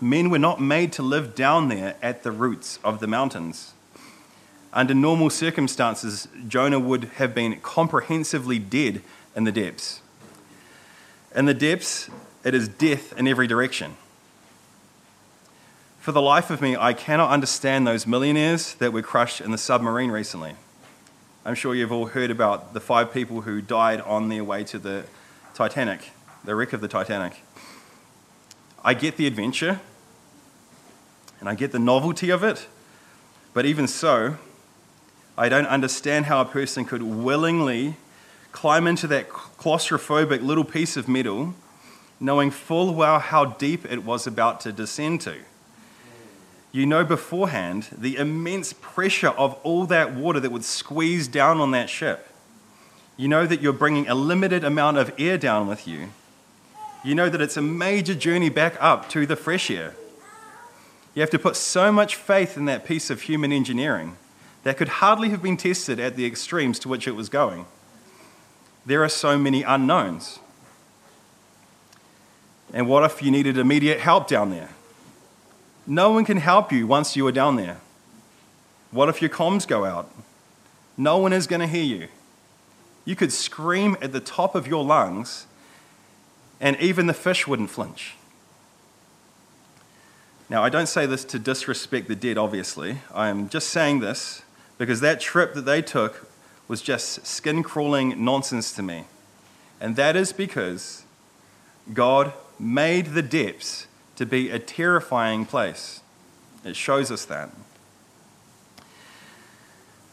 Men 0.00 0.30
were 0.30 0.38
not 0.38 0.60
made 0.60 0.92
to 0.94 1.02
live 1.02 1.34
down 1.34 1.68
there 1.68 1.94
at 2.02 2.24
the 2.24 2.32
roots 2.32 2.80
of 2.82 2.98
the 2.98 3.06
mountains. 3.06 3.74
Under 4.72 4.94
normal 4.94 5.30
circumstances, 5.30 6.26
Jonah 6.48 6.80
would 6.80 7.04
have 7.16 7.34
been 7.34 7.60
comprehensively 7.60 8.58
dead 8.58 9.02
in 9.36 9.44
the 9.44 9.52
depths. 9.52 10.00
In 11.36 11.44
the 11.44 11.54
depths, 11.54 12.10
it 12.42 12.54
is 12.54 12.66
death 12.68 13.16
in 13.16 13.28
every 13.28 13.46
direction. 13.46 13.96
For 16.02 16.10
the 16.10 16.20
life 16.20 16.50
of 16.50 16.60
me, 16.60 16.74
I 16.74 16.94
cannot 16.94 17.30
understand 17.30 17.86
those 17.86 18.08
millionaires 18.08 18.74
that 18.80 18.92
were 18.92 19.02
crushed 19.02 19.40
in 19.40 19.52
the 19.52 19.56
submarine 19.56 20.10
recently. 20.10 20.56
I'm 21.44 21.54
sure 21.54 21.76
you've 21.76 21.92
all 21.92 22.06
heard 22.06 22.28
about 22.28 22.74
the 22.74 22.80
five 22.80 23.12
people 23.12 23.42
who 23.42 23.62
died 23.62 24.00
on 24.00 24.28
their 24.28 24.42
way 24.42 24.64
to 24.64 24.80
the 24.80 25.04
Titanic, 25.54 26.10
the 26.42 26.56
wreck 26.56 26.72
of 26.72 26.80
the 26.80 26.88
Titanic. 26.88 27.44
I 28.84 28.94
get 28.94 29.16
the 29.16 29.28
adventure 29.28 29.80
and 31.38 31.48
I 31.48 31.54
get 31.54 31.70
the 31.70 31.78
novelty 31.78 32.30
of 32.30 32.42
it, 32.42 32.66
but 33.54 33.64
even 33.64 33.86
so, 33.86 34.38
I 35.38 35.48
don't 35.48 35.66
understand 35.66 36.26
how 36.26 36.40
a 36.40 36.44
person 36.44 36.84
could 36.84 37.04
willingly 37.04 37.94
climb 38.50 38.88
into 38.88 39.06
that 39.06 39.28
claustrophobic 39.28 40.42
little 40.42 40.64
piece 40.64 40.96
of 40.96 41.06
metal 41.06 41.54
knowing 42.18 42.50
full 42.50 42.92
well 42.92 43.20
how 43.20 43.44
deep 43.44 43.84
it 43.88 44.02
was 44.02 44.26
about 44.26 44.58
to 44.62 44.72
descend 44.72 45.20
to. 45.20 45.36
You 46.72 46.86
know 46.86 47.04
beforehand 47.04 47.88
the 47.92 48.16
immense 48.16 48.72
pressure 48.72 49.28
of 49.28 49.54
all 49.62 49.84
that 49.86 50.14
water 50.14 50.40
that 50.40 50.50
would 50.50 50.64
squeeze 50.64 51.28
down 51.28 51.60
on 51.60 51.70
that 51.72 51.90
ship. 51.90 52.28
You 53.18 53.28
know 53.28 53.46
that 53.46 53.60
you're 53.60 53.74
bringing 53.74 54.08
a 54.08 54.14
limited 54.14 54.64
amount 54.64 54.96
of 54.96 55.12
air 55.18 55.36
down 55.36 55.68
with 55.68 55.86
you. 55.86 56.08
You 57.04 57.14
know 57.14 57.28
that 57.28 57.42
it's 57.42 57.58
a 57.58 57.62
major 57.62 58.14
journey 58.14 58.48
back 58.48 58.76
up 58.80 59.10
to 59.10 59.26
the 59.26 59.36
fresh 59.36 59.70
air. 59.70 59.94
You 61.14 61.20
have 61.20 61.30
to 61.30 61.38
put 61.38 61.56
so 61.56 61.92
much 61.92 62.16
faith 62.16 62.56
in 62.56 62.64
that 62.64 62.86
piece 62.86 63.10
of 63.10 63.22
human 63.22 63.52
engineering 63.52 64.16
that 64.62 64.78
could 64.78 64.88
hardly 64.88 65.28
have 65.28 65.42
been 65.42 65.58
tested 65.58 66.00
at 66.00 66.16
the 66.16 66.24
extremes 66.24 66.78
to 66.78 66.88
which 66.88 67.06
it 67.06 67.12
was 67.12 67.28
going. 67.28 67.66
There 68.86 69.04
are 69.04 69.08
so 69.10 69.36
many 69.36 69.62
unknowns. 69.62 70.38
And 72.72 72.88
what 72.88 73.04
if 73.04 73.22
you 73.22 73.30
needed 73.30 73.58
immediate 73.58 74.00
help 74.00 74.26
down 74.26 74.50
there? 74.50 74.70
No 75.86 76.10
one 76.10 76.24
can 76.24 76.36
help 76.36 76.72
you 76.72 76.86
once 76.86 77.16
you 77.16 77.26
are 77.26 77.32
down 77.32 77.56
there. 77.56 77.80
What 78.90 79.08
if 79.08 79.20
your 79.20 79.30
comms 79.30 79.66
go 79.66 79.84
out? 79.84 80.10
No 80.96 81.18
one 81.18 81.32
is 81.32 81.46
going 81.46 81.60
to 81.60 81.66
hear 81.66 81.82
you. 81.82 82.08
You 83.04 83.16
could 83.16 83.32
scream 83.32 83.96
at 84.00 84.12
the 84.12 84.20
top 84.20 84.54
of 84.54 84.66
your 84.66 84.84
lungs, 84.84 85.46
and 86.60 86.76
even 86.76 87.06
the 87.06 87.14
fish 87.14 87.48
wouldn't 87.48 87.70
flinch. 87.70 88.14
Now, 90.48 90.62
I 90.62 90.68
don't 90.68 90.86
say 90.86 91.06
this 91.06 91.24
to 91.24 91.38
disrespect 91.38 92.08
the 92.08 92.14
dead, 92.14 92.36
obviously. 92.36 92.98
I 93.12 93.28
am 93.28 93.48
just 93.48 93.70
saying 93.70 94.00
this 94.00 94.42
because 94.76 95.00
that 95.00 95.18
trip 95.18 95.54
that 95.54 95.62
they 95.62 95.80
took 95.80 96.30
was 96.68 96.82
just 96.82 97.26
skin 97.26 97.62
crawling 97.62 98.22
nonsense 98.22 98.72
to 98.72 98.82
me. 98.82 99.04
And 99.80 99.96
that 99.96 100.14
is 100.14 100.32
because 100.32 101.04
God 101.92 102.34
made 102.58 103.06
the 103.06 103.22
depths 103.22 103.86
to 104.16 104.26
be 104.26 104.50
a 104.50 104.58
terrifying 104.58 105.46
place. 105.46 106.00
It 106.64 106.76
shows 106.76 107.10
us 107.10 107.24
that. 107.26 107.50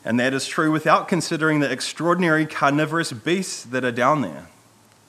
And 0.05 0.19
that 0.19 0.33
is 0.33 0.47
true 0.47 0.71
without 0.71 1.07
considering 1.07 1.59
the 1.59 1.71
extraordinary 1.71 2.45
carnivorous 2.45 3.11
beasts 3.11 3.63
that 3.65 3.83
are 3.83 3.91
down 3.91 4.21
there. 4.21 4.47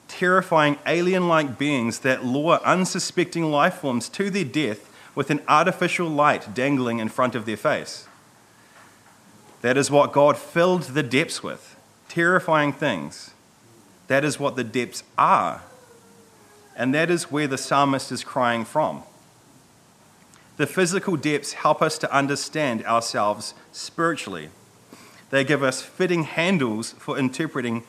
Terrifying 0.09 0.78
alien 0.87 1.28
like 1.28 1.59
beings 1.59 2.00
that 2.00 2.25
lure 2.25 2.61
unsuspecting 2.64 3.50
life 3.50 3.75
forms 3.75 4.09
to 4.11 4.28
their 4.28 4.44
death 4.44 4.90
with 5.14 5.30
an 5.30 5.40
artificial 5.47 6.09
light 6.09 6.54
dangling 6.54 6.99
in 6.99 7.09
front 7.09 7.35
of 7.35 7.47
their 7.47 7.56
face. 7.56 8.06
That 9.62 9.76
is 9.76 9.90
what 9.90 10.12
God 10.12 10.37
filled 10.37 10.82
the 10.82 11.02
depths 11.02 11.42
with 11.42 11.76
terrifying 12.09 12.73
things. 12.73 13.30
That 14.09 14.25
is 14.25 14.40
what 14.40 14.56
the 14.56 14.64
depths 14.64 15.04
are. 15.16 15.62
And 16.80 16.92
that 16.94 17.10
is 17.10 17.30
where 17.30 17.46
the 17.46 17.58
psalmist 17.58 18.10
is 18.10 18.25
crying 18.25 18.64
from. 18.64 19.04
The 20.56 20.66
physical 20.66 21.16
depths 21.16 21.52
help 21.52 21.80
us 21.80 21.96
to 21.99 22.12
understand 22.12 22.84
ourselves 22.87 23.54
spiritually. 23.70 24.49
They 25.28 25.44
give 25.44 25.62
us 25.62 25.82
fitting 25.82 26.25
handles 26.25 26.92
for 26.92 27.18
interpreting 27.18 27.84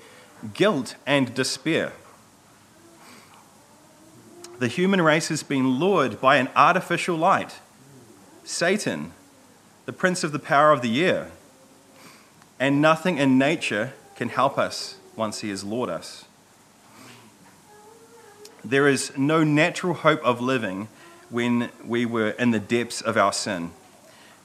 guilt 0.54 0.96
and 1.08 1.34
despair 1.34 1.94
the 4.62 4.68
human 4.68 5.02
race 5.02 5.30
has 5.30 5.42
been 5.42 5.80
lured 5.80 6.22
by 6.22 6.36
an 6.36 6.48
artificial 6.56 7.18
light 7.18 7.60
Satan, 8.44 9.12
the 9.88 9.94
prince 9.94 10.24
of 10.24 10.32
the 10.32 10.40
power 10.40 10.72
of 10.72 10.84
the 10.84 11.04
air. 11.04 11.32
And 12.60 12.80
nothing 12.80 13.18
in 13.18 13.40
nature 13.40 13.94
can 14.16 14.30
help 14.30 14.60
us 14.60 14.98
once 15.16 15.42
he 15.42 15.50
has 15.50 15.64
lured 15.64 15.90
us. 15.90 16.26
There 18.64 18.88
is 18.88 19.18
no 19.18 19.44
natural 19.44 19.94
hope 19.94 20.24
of 20.24 20.42
living 20.42 20.88
when 21.30 21.70
we 21.86 22.06
were 22.06 22.30
in 22.32 22.52
the 22.52 22.60
depths 22.60 23.02
of 23.02 23.18
our 23.18 23.34
sin. 23.34 23.72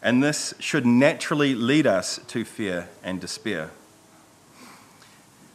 And 0.02 0.22
this 0.22 0.54
should 0.58 0.86
naturally 0.86 1.54
lead 1.54 1.86
us 1.86 2.20
to 2.28 2.44
fear 2.44 2.88
and 3.02 3.20
despair. 3.20 3.70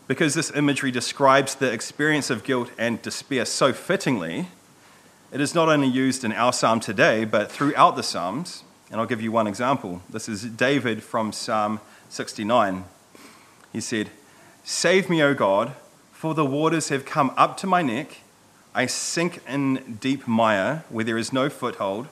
Because 0.08 0.34
this 0.34 0.52
imagery 0.52 0.92
describes 0.92 1.56
the 1.56 1.72
experience 1.72 2.30
of 2.30 2.44
guilt 2.44 2.70
and 2.78 3.02
despair 3.02 3.46
so 3.46 3.72
fittingly, 3.72 4.48
it 5.32 5.40
is 5.40 5.56
not 5.56 5.70
only 5.70 5.88
used 5.88 6.26
in 6.26 6.34
our 6.34 6.52
psalm 6.52 6.82
today, 6.82 7.24
but 7.24 7.50
throughout 7.50 7.96
the 7.96 8.04
Psalms. 8.04 8.64
And 8.92 9.00
I'll 9.00 9.08
give 9.08 9.22
you 9.22 9.32
one 9.32 9.48
example. 9.48 10.02
This 10.10 10.28
is 10.28 10.44
David 10.44 11.02
from 11.02 11.32
Psalm 11.32 11.80
69. 12.10 12.84
He 13.72 13.80
said, 13.80 14.10
Save 14.66 15.10
me, 15.10 15.24
O 15.24 15.34
God, 15.34 15.74
for 16.12 16.34
the 16.34 16.46
waters 16.46 16.90
have 16.90 17.06
come 17.06 17.32
up 17.38 17.56
to 17.58 17.68
my 17.68 17.82
neck. 17.82 18.18
I 18.74 18.86
sink 18.86 19.42
in 19.48 19.98
deep 20.00 20.28
mire 20.28 20.86
where 20.90 21.04
there 21.04 21.18
is 21.18 21.34
no 21.34 21.50
foothold. 21.50 22.08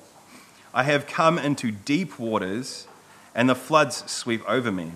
I 0.74 0.84
have 0.84 1.08
come 1.08 1.40
into 1.40 1.72
deep 1.72 2.20
waters, 2.20 2.88
and 3.34 3.50
the 3.50 3.56
floods 3.56 4.10
sweep 4.12 4.48
over 4.48 4.72
me. 4.72 4.92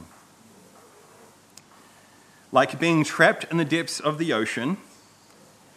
Like 2.51 2.79
being 2.79 3.05
trapped 3.05 3.45
in 3.49 3.57
the 3.57 3.65
depths 3.65 4.01
of 4.01 4.17
the 4.17 4.33
ocean, 4.33 4.77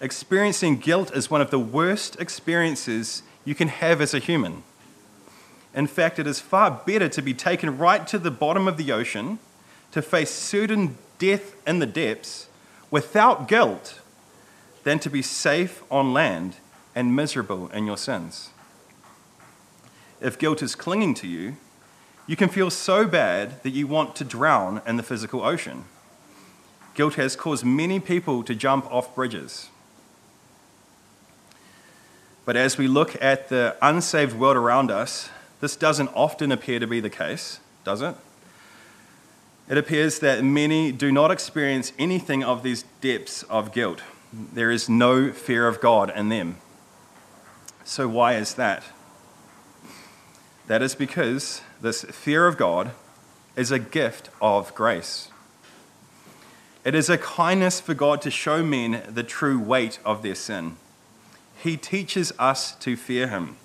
experiencing 0.01 0.79
guilt 0.79 1.15
is 1.15 1.31
one 1.31 1.41
of 1.41 1.51
the 1.51 1.59
worst 1.59 2.21
experiences 2.21 3.23
you 3.45 3.55
can 3.55 3.69
have 3.69 4.01
as 4.01 4.13
a 4.13 4.19
human. 4.19 4.65
In 5.73 5.87
fact, 5.87 6.19
it 6.19 6.27
is 6.27 6.41
far 6.41 6.83
better 6.85 7.09
to 7.09 7.23
be 7.23 7.33
taken 7.33 7.79
right 7.79 8.07
to 8.09 8.19
the 8.19 8.31
bottom 8.31 8.67
of 8.67 8.77
the 8.77 8.91
ocean, 8.91 9.39
to 9.93 10.03
face 10.03 10.31
certain 10.31 10.99
death 11.19 11.55
in 11.67 11.79
the 11.79 11.87
depths 11.87 12.49
without 12.91 13.47
guilt, 13.47 14.01
than 14.87 15.01
to 15.01 15.11
be 15.11 15.21
safe 15.21 15.83
on 15.91 16.13
land 16.13 16.55
and 16.95 17.17
miserable 17.17 17.69
in 17.71 17.87
your 17.87 17.97
sins. 17.97 18.51
If 20.21 20.39
guilt 20.39 20.63
is 20.63 20.77
clinging 20.77 21.15
to 21.15 21.27
you, 21.27 21.57
you 22.29 22.37
can 22.37 22.49
feel 22.49 22.71
so 22.71 23.05
bad 23.05 23.65
that 23.65 23.71
you 23.71 23.89
want 23.89 24.15
to 24.15 24.25
drown 24.25 24.81
in 24.87 24.97
the 24.97 25.03
physical 25.03 25.43
ocean. 25.43 25.87
Guilt 26.95 27.17
has 27.17 27.35
caused 27.35 27.65
many 27.65 27.99
people 27.99 28.45
to 28.45 28.55
jump 28.55 28.87
off 28.93 29.13
bridges. 29.13 29.71
But 32.45 32.57
as 32.57 32.79
we 32.79 32.87
look 32.87 33.21
at 33.21 33.49
the 33.49 33.77
unsaved 33.83 34.39
world 34.39 34.57
around 34.57 34.93
us, 34.93 35.31
this 35.61 35.75
doesn't 35.75 36.11
often 36.15 36.53
appear 36.53 36.79
to 36.79 36.87
be 36.87 37.01
the 37.01 37.11
case, 37.11 37.59
does 37.83 38.03
it? 38.03 38.15
It 39.69 39.79
appears 39.79 40.21
that 40.21 40.45
many 40.45 40.93
do 40.93 41.11
not 41.11 41.33
experience 41.33 41.93
anything 41.99 42.45
of 42.45 42.63
these 42.63 42.85
depths 43.01 43.43
of 43.43 43.73
guilt. 43.73 44.01
There 44.39 44.71
is 44.71 44.89
no 44.89 45.33
fear 45.33 45.67
of 45.67 45.81
God 45.81 46.13
in 46.15 46.29
them. 46.29 46.57
So, 47.85 48.07
why 48.07 48.35
is 48.35 48.55
that? 48.55 48.83
That 50.67 50.83
is 50.83 50.95
because 50.95 51.63
this 51.81 52.05
fear 52.05 52.47
of 52.47 52.59
God 52.59 52.91
is 53.55 53.71
a 53.71 53.79
gift 53.79 54.29
of 54.43 54.75
grace. 54.75 55.31
It 56.85 56.95
is 56.95 57.09
a 57.09 57.17
kindness 57.17 57.81
for 57.81 57.95
God 57.95 58.21
to 58.23 58.31
show 58.31 58.63
men 58.63 59.03
the 59.09 59.23
true 59.23 59.59
weight 59.59 59.99
of 60.05 60.23
their 60.23 60.35
sin. 60.35 60.77
He 61.63 61.77
teaches 61.77 62.33
us 62.39 62.75
to 62.77 62.97
fear 62.97 63.29
him. 63.29 63.57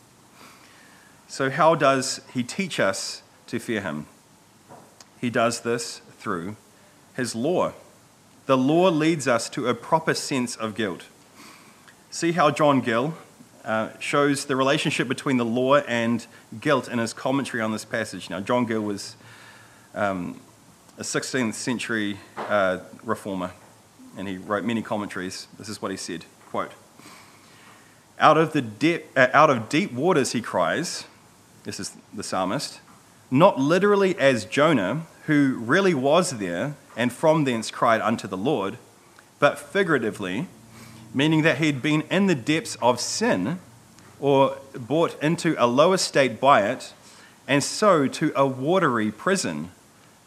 So, 1.27 1.49
how 1.49 1.75
does 1.75 2.21
he 2.33 2.43
teach 2.43 2.79
us 2.79 3.23
to 3.47 3.59
fear 3.59 3.81
him? 3.81 4.05
He 5.19 5.29
does 5.29 5.61
this 5.61 6.01
through 6.17 6.55
his 7.15 7.35
law. 7.35 7.73
The 8.51 8.57
law 8.57 8.89
leads 8.89 9.29
us 9.29 9.49
to 9.51 9.67
a 9.67 9.73
proper 9.73 10.13
sense 10.13 10.57
of 10.57 10.75
guilt. 10.75 11.05
See 12.09 12.33
how 12.33 12.51
John 12.51 12.81
Gill 12.81 13.13
uh, 13.63 13.97
shows 13.99 14.43
the 14.43 14.57
relationship 14.57 15.07
between 15.07 15.37
the 15.37 15.45
law 15.45 15.75
and 15.77 16.27
guilt 16.59 16.89
in 16.89 16.99
his 16.99 17.13
commentary 17.13 17.63
on 17.63 17.71
this 17.71 17.85
passage. 17.85 18.29
Now, 18.29 18.41
John 18.41 18.65
Gill 18.65 18.81
was 18.81 19.15
um, 19.95 20.41
a 20.97 21.03
16th 21.03 21.53
century 21.53 22.17
uh, 22.35 22.79
reformer, 23.05 23.51
and 24.17 24.27
he 24.27 24.35
wrote 24.35 24.65
many 24.65 24.81
commentaries. 24.81 25.47
This 25.57 25.69
is 25.69 25.81
what 25.81 25.89
he 25.91 25.95
said 25.95 26.25
quote, 26.49 26.73
out 28.19 28.37
of, 28.37 28.51
the 28.51 28.61
de- 28.61 29.03
uh, 29.15 29.27
out 29.31 29.49
of 29.49 29.69
deep 29.69 29.93
waters, 29.93 30.33
he 30.33 30.41
cries, 30.41 31.05
this 31.63 31.79
is 31.79 31.95
the 32.13 32.21
psalmist, 32.21 32.81
not 33.31 33.57
literally 33.57 34.13
as 34.19 34.43
Jonah, 34.43 35.03
who 35.25 35.57
really 35.59 35.93
was 35.93 36.37
there 36.37 36.75
and 36.95 37.11
from 37.11 37.43
thence 37.43 37.71
cried 37.71 38.01
unto 38.01 38.27
the 38.27 38.37
Lord, 38.37 38.77
but 39.39 39.59
figuratively, 39.59 40.47
meaning 41.13 41.41
that 41.43 41.57
he 41.57 41.67
had 41.67 41.81
been 41.81 42.01
in 42.09 42.27
the 42.27 42.35
depths 42.35 42.75
of 42.81 42.99
sin 42.99 43.59
or 44.19 44.57
brought 44.73 45.21
into 45.21 45.55
a 45.57 45.67
lower 45.67 45.97
state 45.97 46.39
by 46.39 46.69
it, 46.69 46.93
and 47.47 47.63
so 47.63 48.07
to 48.07 48.31
a 48.35 48.45
watery 48.45 49.11
prison, 49.11 49.71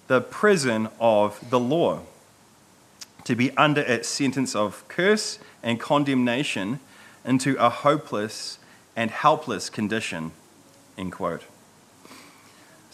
the 0.08 0.20
prison 0.20 0.88
of 1.00 1.38
the 1.48 1.60
law, 1.60 2.00
to 3.24 3.34
be 3.34 3.56
under 3.56 3.80
its 3.80 4.08
sentence 4.08 4.54
of 4.54 4.86
curse 4.88 5.38
and 5.62 5.80
condemnation 5.80 6.80
into 7.24 7.56
a 7.58 7.70
hopeless 7.70 8.58
and 8.96 9.10
helpless 9.10 9.70
condition. 9.70 10.32
End 10.98 11.12
quote. 11.12 11.44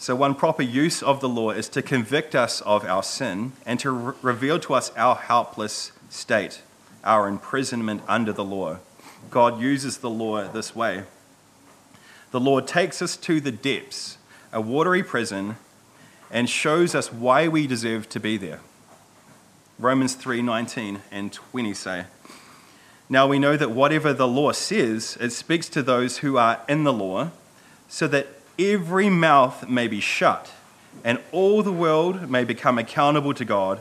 So, 0.01 0.15
one 0.15 0.33
proper 0.33 0.63
use 0.63 1.03
of 1.03 1.21
the 1.21 1.29
law 1.29 1.51
is 1.51 1.69
to 1.69 1.83
convict 1.83 2.33
us 2.33 2.59
of 2.61 2.83
our 2.83 3.03
sin 3.03 3.51
and 3.67 3.79
to 3.81 3.91
re- 3.91 4.13
reveal 4.23 4.59
to 4.61 4.73
us 4.73 4.91
our 4.97 5.13
helpless 5.15 5.91
state, 6.09 6.63
our 7.03 7.27
imprisonment 7.27 8.01
under 8.07 8.33
the 8.33 8.43
law. 8.43 8.77
God 9.29 9.61
uses 9.61 9.99
the 9.99 10.09
law 10.09 10.47
this 10.47 10.75
way. 10.75 11.03
The 12.31 12.39
Lord 12.39 12.65
takes 12.65 13.03
us 13.03 13.15
to 13.17 13.39
the 13.39 13.51
depths, 13.51 14.17
a 14.51 14.59
watery 14.59 15.03
prison, 15.03 15.57
and 16.31 16.49
shows 16.49 16.95
us 16.95 17.13
why 17.13 17.47
we 17.47 17.67
deserve 17.67 18.09
to 18.09 18.19
be 18.19 18.37
there. 18.37 18.61
Romans 19.77 20.15
3:19 20.15 21.01
and 21.11 21.31
20 21.31 21.75
say, 21.75 22.05
now 23.07 23.27
we 23.27 23.37
know 23.37 23.55
that 23.55 23.69
whatever 23.69 24.13
the 24.13 24.27
law 24.27 24.51
says, 24.51 25.15
it 25.21 25.29
speaks 25.29 25.69
to 25.69 25.83
those 25.83 26.19
who 26.25 26.37
are 26.37 26.61
in 26.67 26.85
the 26.85 26.93
law, 26.93 27.29
so 27.87 28.07
that 28.07 28.40
every 28.69 29.09
mouth 29.09 29.67
may 29.67 29.87
be 29.87 29.99
shut 29.99 30.51
and 31.03 31.19
all 31.31 31.63
the 31.63 31.71
world 31.71 32.29
may 32.29 32.43
become 32.43 32.77
accountable 32.77 33.33
to 33.33 33.45
God, 33.45 33.79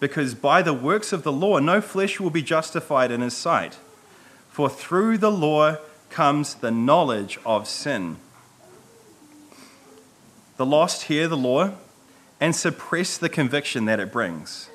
because 0.00 0.34
by 0.34 0.62
the 0.62 0.74
works 0.74 1.12
of 1.12 1.22
the 1.22 1.32
law 1.32 1.58
no 1.58 1.80
flesh 1.80 2.18
will 2.18 2.30
be 2.30 2.42
justified 2.42 3.10
in 3.10 3.20
his 3.20 3.36
sight. 3.36 3.78
For 4.50 4.68
through 4.68 5.18
the 5.18 5.30
law 5.30 5.76
comes 6.10 6.54
the 6.54 6.70
knowledge 6.70 7.38
of 7.44 7.68
sin. 7.68 8.16
The 10.56 10.66
lost 10.66 11.04
hear 11.04 11.28
the 11.28 11.36
law 11.36 11.72
and 12.40 12.56
suppress 12.56 13.18
the 13.18 13.28
conviction 13.28 13.84
that 13.84 14.00
it 14.00 14.12
brings. 14.12 14.70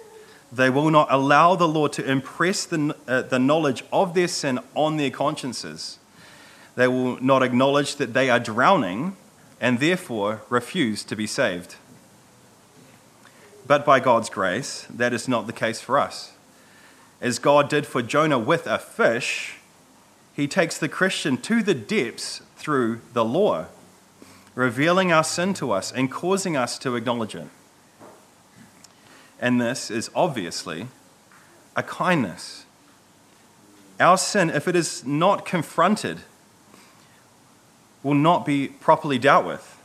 They 0.51 0.69
will 0.69 0.89
not 0.91 1.07
allow 1.09 1.55
the 1.55 1.67
law 1.67 1.87
to 1.87 2.09
impress 2.09 2.65
the, 2.65 2.95
uh, 3.07 3.23
the 3.23 3.39
knowledge 3.39 3.83
of 3.91 4.13
their 4.13 4.27
sin 4.27 4.59
on 4.75 4.97
their 4.97 5.09
consciences. 5.09 5.97
They 6.75 6.87
will 6.87 7.21
not 7.21 7.41
acknowledge 7.41 7.95
that 7.95 8.13
they 8.13 8.29
are 8.29 8.39
drowning 8.39 9.15
and 9.61 9.79
therefore 9.79 10.41
refuse 10.49 11.03
to 11.03 11.15
be 11.15 11.27
saved. 11.27 11.75
But 13.67 13.85
by 13.85 13.99
God's 13.99 14.29
grace, 14.29 14.87
that 14.89 15.13
is 15.13 15.27
not 15.27 15.45
the 15.45 15.53
case 15.53 15.79
for 15.79 15.99
us. 15.99 16.33
As 17.21 17.37
God 17.37 17.69
did 17.69 17.85
for 17.85 18.01
Jonah 18.01 18.39
with 18.39 18.65
a 18.65 18.79
fish, 18.79 19.59
he 20.33 20.47
takes 20.47 20.79
the 20.79 20.89
Christian 20.89 21.37
to 21.37 21.61
the 21.61 21.75
depths 21.75 22.41
through 22.55 23.01
the 23.13 23.23
law, 23.23 23.67
revealing 24.55 25.11
our 25.11 25.23
sin 25.23 25.53
to 25.53 25.71
us 25.71 25.91
and 25.91 26.11
causing 26.11 26.57
us 26.57 26.79
to 26.79 26.95
acknowledge 26.95 27.35
it. 27.35 27.47
And 29.39 29.61
this 29.61 29.91
is 29.91 30.09
obviously 30.15 30.87
a 31.75 31.83
kindness. 31.83 32.65
Our 33.99 34.17
sin, 34.17 34.49
if 34.49 34.67
it 34.67 34.75
is 34.75 35.05
not 35.05 35.45
confronted, 35.45 36.21
will 38.03 38.13
not 38.13 38.45
be 38.45 38.67
properly 38.67 39.17
dealt 39.17 39.45
with. 39.45 39.77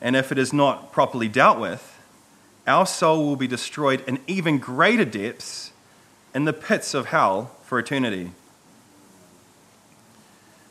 And 0.00 0.16
if 0.16 0.30
it 0.30 0.38
is 0.38 0.52
not 0.52 0.92
properly 0.92 1.28
dealt 1.28 1.58
with, 1.58 1.98
our 2.66 2.86
soul 2.86 3.24
will 3.24 3.36
be 3.36 3.46
destroyed 3.46 4.02
in 4.06 4.18
even 4.26 4.58
greater 4.58 5.04
depths 5.04 5.72
in 6.34 6.44
the 6.44 6.52
pits 6.52 6.94
of 6.94 7.06
hell 7.06 7.52
for 7.62 7.78
eternity. 7.78 8.32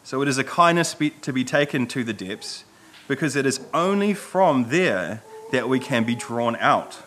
So 0.04 0.22
it 0.22 0.28
is 0.28 0.38
a 0.38 0.44
kindness 0.44 0.96
to 1.22 1.34
be 1.34 1.44
taken 1.44 1.88
to 1.88 2.04
the 2.04 2.14
depths 2.14 2.66
because 3.08 3.36
it 3.36 3.46
is 3.46 3.60
only 3.74 4.14
from 4.14 4.70
there 4.70 5.24
that 5.52 5.70
we 5.70 5.80
can 5.80 6.04
be 6.04 6.16
drawn 6.16 6.56
out. 6.58 7.02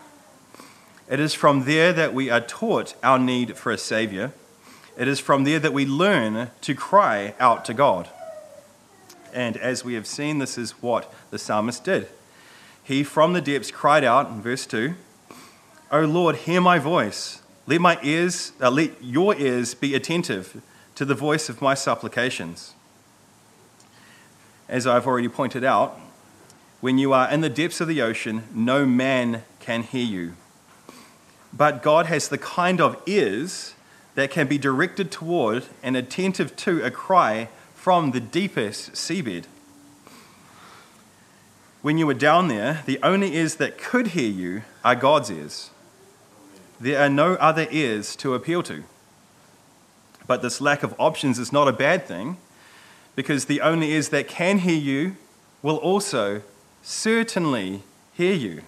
It 1.09 1.21
is 1.21 1.35
from 1.35 1.65
there 1.65 1.93
that 1.93 2.13
we 2.13 2.29
are 2.29 2.41
taught 2.41 2.95
our 3.03 3.19
need 3.19 3.57
for 3.57 3.71
a 3.71 3.79
Savior. 3.79 4.33
It 4.97 5.07
is 5.09 5.21
from 5.21 5.45
there 5.45 5.59
that 5.61 5.73
we 5.73 5.87
learn 5.87 6.51
to 6.63 6.75
cry 6.75 7.35
out 7.39 7.65
to 7.67 7.75
God. 7.75 8.09
And 9.39 9.57
as 9.57 9.85
we 9.85 9.95
have 9.95 10.09
seen, 10.09 10.39
this 10.39 10.59
is 10.59 10.73
what 10.83 11.15
the 11.31 11.39
psalmist 11.39 11.85
did. 11.85 12.09
He 12.83 13.05
from 13.05 13.35
the 13.35 13.41
depths 13.41 13.71
cried 13.71 14.03
out 14.03 14.29
in 14.31 14.43
verse 14.43 14.67
2 14.67 14.97
O 15.93 16.01
Lord, 16.01 16.35
hear 16.35 16.61
my 16.61 16.81
voice. 16.81 17.41
Let, 17.69 17.81
my 17.81 18.01
ears, 18.03 18.51
uh, 18.61 18.69
let 18.69 19.01
your 19.01 19.37
ears 19.37 19.75
be 19.75 19.95
attentive 19.95 20.61
to 20.97 21.05
the 21.05 21.15
voice 21.15 21.49
of 21.49 21.63
my 21.63 21.75
supplications. 21.75 22.75
As 24.69 24.89
I've 24.89 25.07
already 25.07 25.29
pointed 25.29 25.63
out, 25.63 26.01
when 26.81 26.99
you 26.99 27.13
are 27.13 27.31
in 27.31 27.41
the 27.41 27.49
depths 27.49 27.81
of 27.81 27.87
the 27.87 28.03
ocean, 28.03 28.43
no 28.53 28.85
man 28.85 29.45
can 29.61 29.85
hear 29.85 30.05
you. 30.05 30.35
But 31.53 31.81
God 31.81 32.07
has 32.07 32.29
the 32.29 32.39
kind 32.39 32.81
of 32.81 33.01
ears 33.07 33.75
that 34.17 34.33
can 34.33 34.49
be 34.49 34.59
directed 34.59 35.13
toward 35.13 35.67
and 35.81 35.97
attentive 35.97 36.57
to 36.57 36.83
a 36.83 36.91
cry 36.91 37.49
from 37.89 38.11
the 38.11 38.21
deepest 38.21 38.93
seabed. 38.93 39.45
When 41.81 41.97
you 41.97 42.07
were 42.07 42.13
down 42.13 42.49
there, 42.49 42.83
the 42.85 42.99
only 43.03 43.35
ears 43.35 43.55
that 43.55 43.79
could 43.79 44.09
hear 44.09 44.29
you 44.29 44.61
are 44.85 44.95
God's 44.95 45.31
ears. 45.31 45.71
There 46.79 47.01
are 47.03 47.09
no 47.09 47.37
other 47.37 47.67
ears 47.71 48.15
to 48.17 48.35
appeal 48.35 48.63
to. 48.65 48.85
But 50.27 50.43
this 50.43 50.61
lack 50.61 50.83
of 50.83 50.95
options 50.99 51.39
is 51.39 51.51
not 51.51 51.67
a 51.67 51.73
bad 51.73 52.05
thing 52.05 52.37
because 53.17 53.47
the 53.47 53.63
only 53.63 53.93
ears 53.93 54.11
that 54.11 54.29
can 54.29 54.59
hear 54.59 54.79
you 54.79 55.17
will 55.63 55.79
also 55.79 56.43
certainly 56.83 57.85
hear 58.13 58.35
you. 58.35 58.65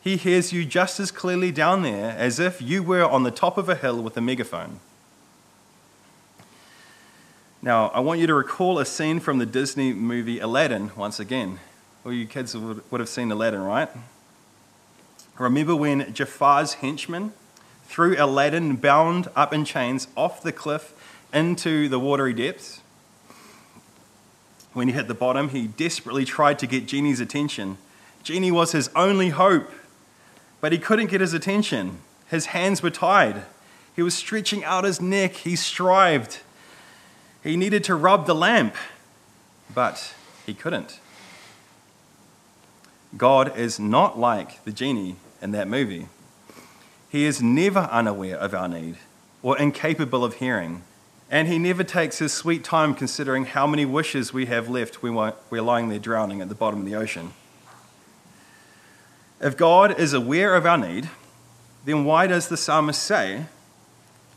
He 0.00 0.16
hears 0.16 0.52
you 0.52 0.64
just 0.64 1.00
as 1.00 1.10
clearly 1.10 1.50
down 1.50 1.82
there 1.82 2.14
as 2.16 2.38
if 2.38 2.62
you 2.62 2.84
were 2.84 3.02
on 3.04 3.24
the 3.24 3.32
top 3.32 3.58
of 3.58 3.68
a 3.68 3.74
hill 3.74 4.00
with 4.00 4.16
a 4.16 4.20
megaphone. 4.20 4.78
Now, 7.62 7.88
I 7.88 8.00
want 8.00 8.20
you 8.20 8.26
to 8.26 8.34
recall 8.34 8.78
a 8.78 8.86
scene 8.86 9.20
from 9.20 9.36
the 9.36 9.44
Disney 9.44 9.92
movie 9.92 10.38
Aladdin 10.38 10.92
once 10.96 11.20
again. 11.20 11.60
All 12.06 12.12
you 12.12 12.26
kids 12.26 12.56
would 12.56 13.00
have 13.00 13.08
seen 13.08 13.30
Aladdin, 13.30 13.60
right? 13.60 13.90
Remember 15.38 15.76
when 15.76 16.14
Jafar's 16.14 16.74
henchmen 16.74 17.34
threw 17.84 18.16
Aladdin 18.16 18.76
bound 18.76 19.28
up 19.36 19.52
in 19.52 19.66
chains 19.66 20.08
off 20.16 20.42
the 20.42 20.52
cliff 20.52 20.94
into 21.34 21.86
the 21.90 22.00
watery 22.00 22.32
depths? 22.32 22.80
When 24.72 24.88
he 24.88 24.94
hit 24.94 25.06
the 25.06 25.14
bottom, 25.14 25.50
he 25.50 25.66
desperately 25.66 26.24
tried 26.24 26.58
to 26.60 26.66
get 26.66 26.86
Genie's 26.86 27.20
attention. 27.20 27.76
Genie 28.22 28.50
was 28.50 28.72
his 28.72 28.88
only 28.96 29.30
hope, 29.30 29.70
but 30.62 30.72
he 30.72 30.78
couldn't 30.78 31.10
get 31.10 31.20
his 31.20 31.34
attention. 31.34 31.98
His 32.30 32.46
hands 32.46 32.82
were 32.82 32.90
tied. 32.90 33.42
He 33.94 34.02
was 34.02 34.14
stretching 34.14 34.64
out 34.64 34.84
his 34.84 34.98
neck. 34.98 35.34
He 35.34 35.56
strived. 35.56 36.40
He 37.42 37.56
needed 37.56 37.84
to 37.84 37.94
rub 37.94 38.26
the 38.26 38.34
lamp, 38.34 38.74
but 39.74 40.14
he 40.44 40.54
couldn't. 40.54 41.00
God 43.16 43.56
is 43.58 43.80
not 43.80 44.18
like 44.18 44.62
the 44.64 44.72
genie 44.72 45.16
in 45.40 45.52
that 45.52 45.66
movie. 45.66 46.08
He 47.08 47.24
is 47.24 47.42
never 47.42 47.80
unaware 47.90 48.36
of 48.36 48.54
our 48.54 48.68
need 48.68 48.96
or 49.42 49.58
incapable 49.58 50.22
of 50.22 50.34
hearing, 50.34 50.82
and 51.30 51.48
he 51.48 51.58
never 51.58 51.82
takes 51.82 52.18
his 52.18 52.32
sweet 52.32 52.62
time 52.62 52.94
considering 52.94 53.46
how 53.46 53.66
many 53.66 53.84
wishes 53.84 54.32
we 54.32 54.46
have 54.46 54.68
left 54.68 55.02
when 55.02 55.14
we're 55.14 55.62
lying 55.62 55.88
there 55.88 55.98
drowning 55.98 56.40
at 56.40 56.48
the 56.48 56.54
bottom 56.54 56.80
of 56.80 56.86
the 56.86 56.94
ocean. 56.94 57.32
If 59.40 59.56
God 59.56 59.98
is 59.98 60.12
aware 60.12 60.54
of 60.54 60.66
our 60.66 60.76
need, 60.76 61.08
then 61.86 62.04
why 62.04 62.26
does 62.26 62.48
the 62.48 62.58
psalmist 62.58 63.02
say, 63.02 63.46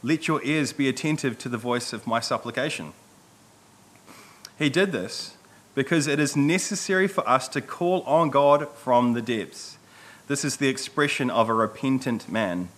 Let 0.03 0.27
your 0.27 0.43
ears 0.43 0.73
be 0.73 0.89
attentive 0.89 1.37
to 1.39 1.49
the 1.49 1.57
voice 1.57 1.93
of 1.93 2.05
my 2.05 2.19
supplication? 2.19 2.93
He 4.59 4.69
did 4.69 4.91
this 4.91 5.37
because 5.73 6.05
it 6.05 6.19
is 6.19 6.35
necessary 6.35 7.07
for 7.07 7.27
us 7.27 7.47
to 7.49 7.61
call 7.61 8.01
on 8.01 8.29
God 8.29 8.67
from 8.75 9.13
the 9.13 9.21
depths. 9.21 9.77
This 10.27 10.45
is 10.45 10.57
the 10.57 10.67
expression 10.67 11.29
of 11.29 11.49
a 11.49 11.53
repentant 11.53 12.29
man. 12.29 12.69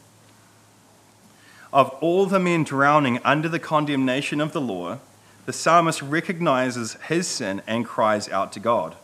Of 1.74 1.90
all 2.00 2.26
the 2.26 2.40
men 2.40 2.64
drowning 2.64 3.20
under 3.26 3.50
the 3.50 3.60
condemnation 3.60 4.40
of 4.40 4.54
the 4.54 4.62
law, 4.62 5.00
the 5.46 5.54
psalmist 5.54 6.02
recognizes 6.02 6.94
his 7.08 7.28
sin 7.28 7.62
and 7.68 7.86
cries 7.86 8.30
out 8.30 8.54
to 8.54 8.60
God 8.60 8.96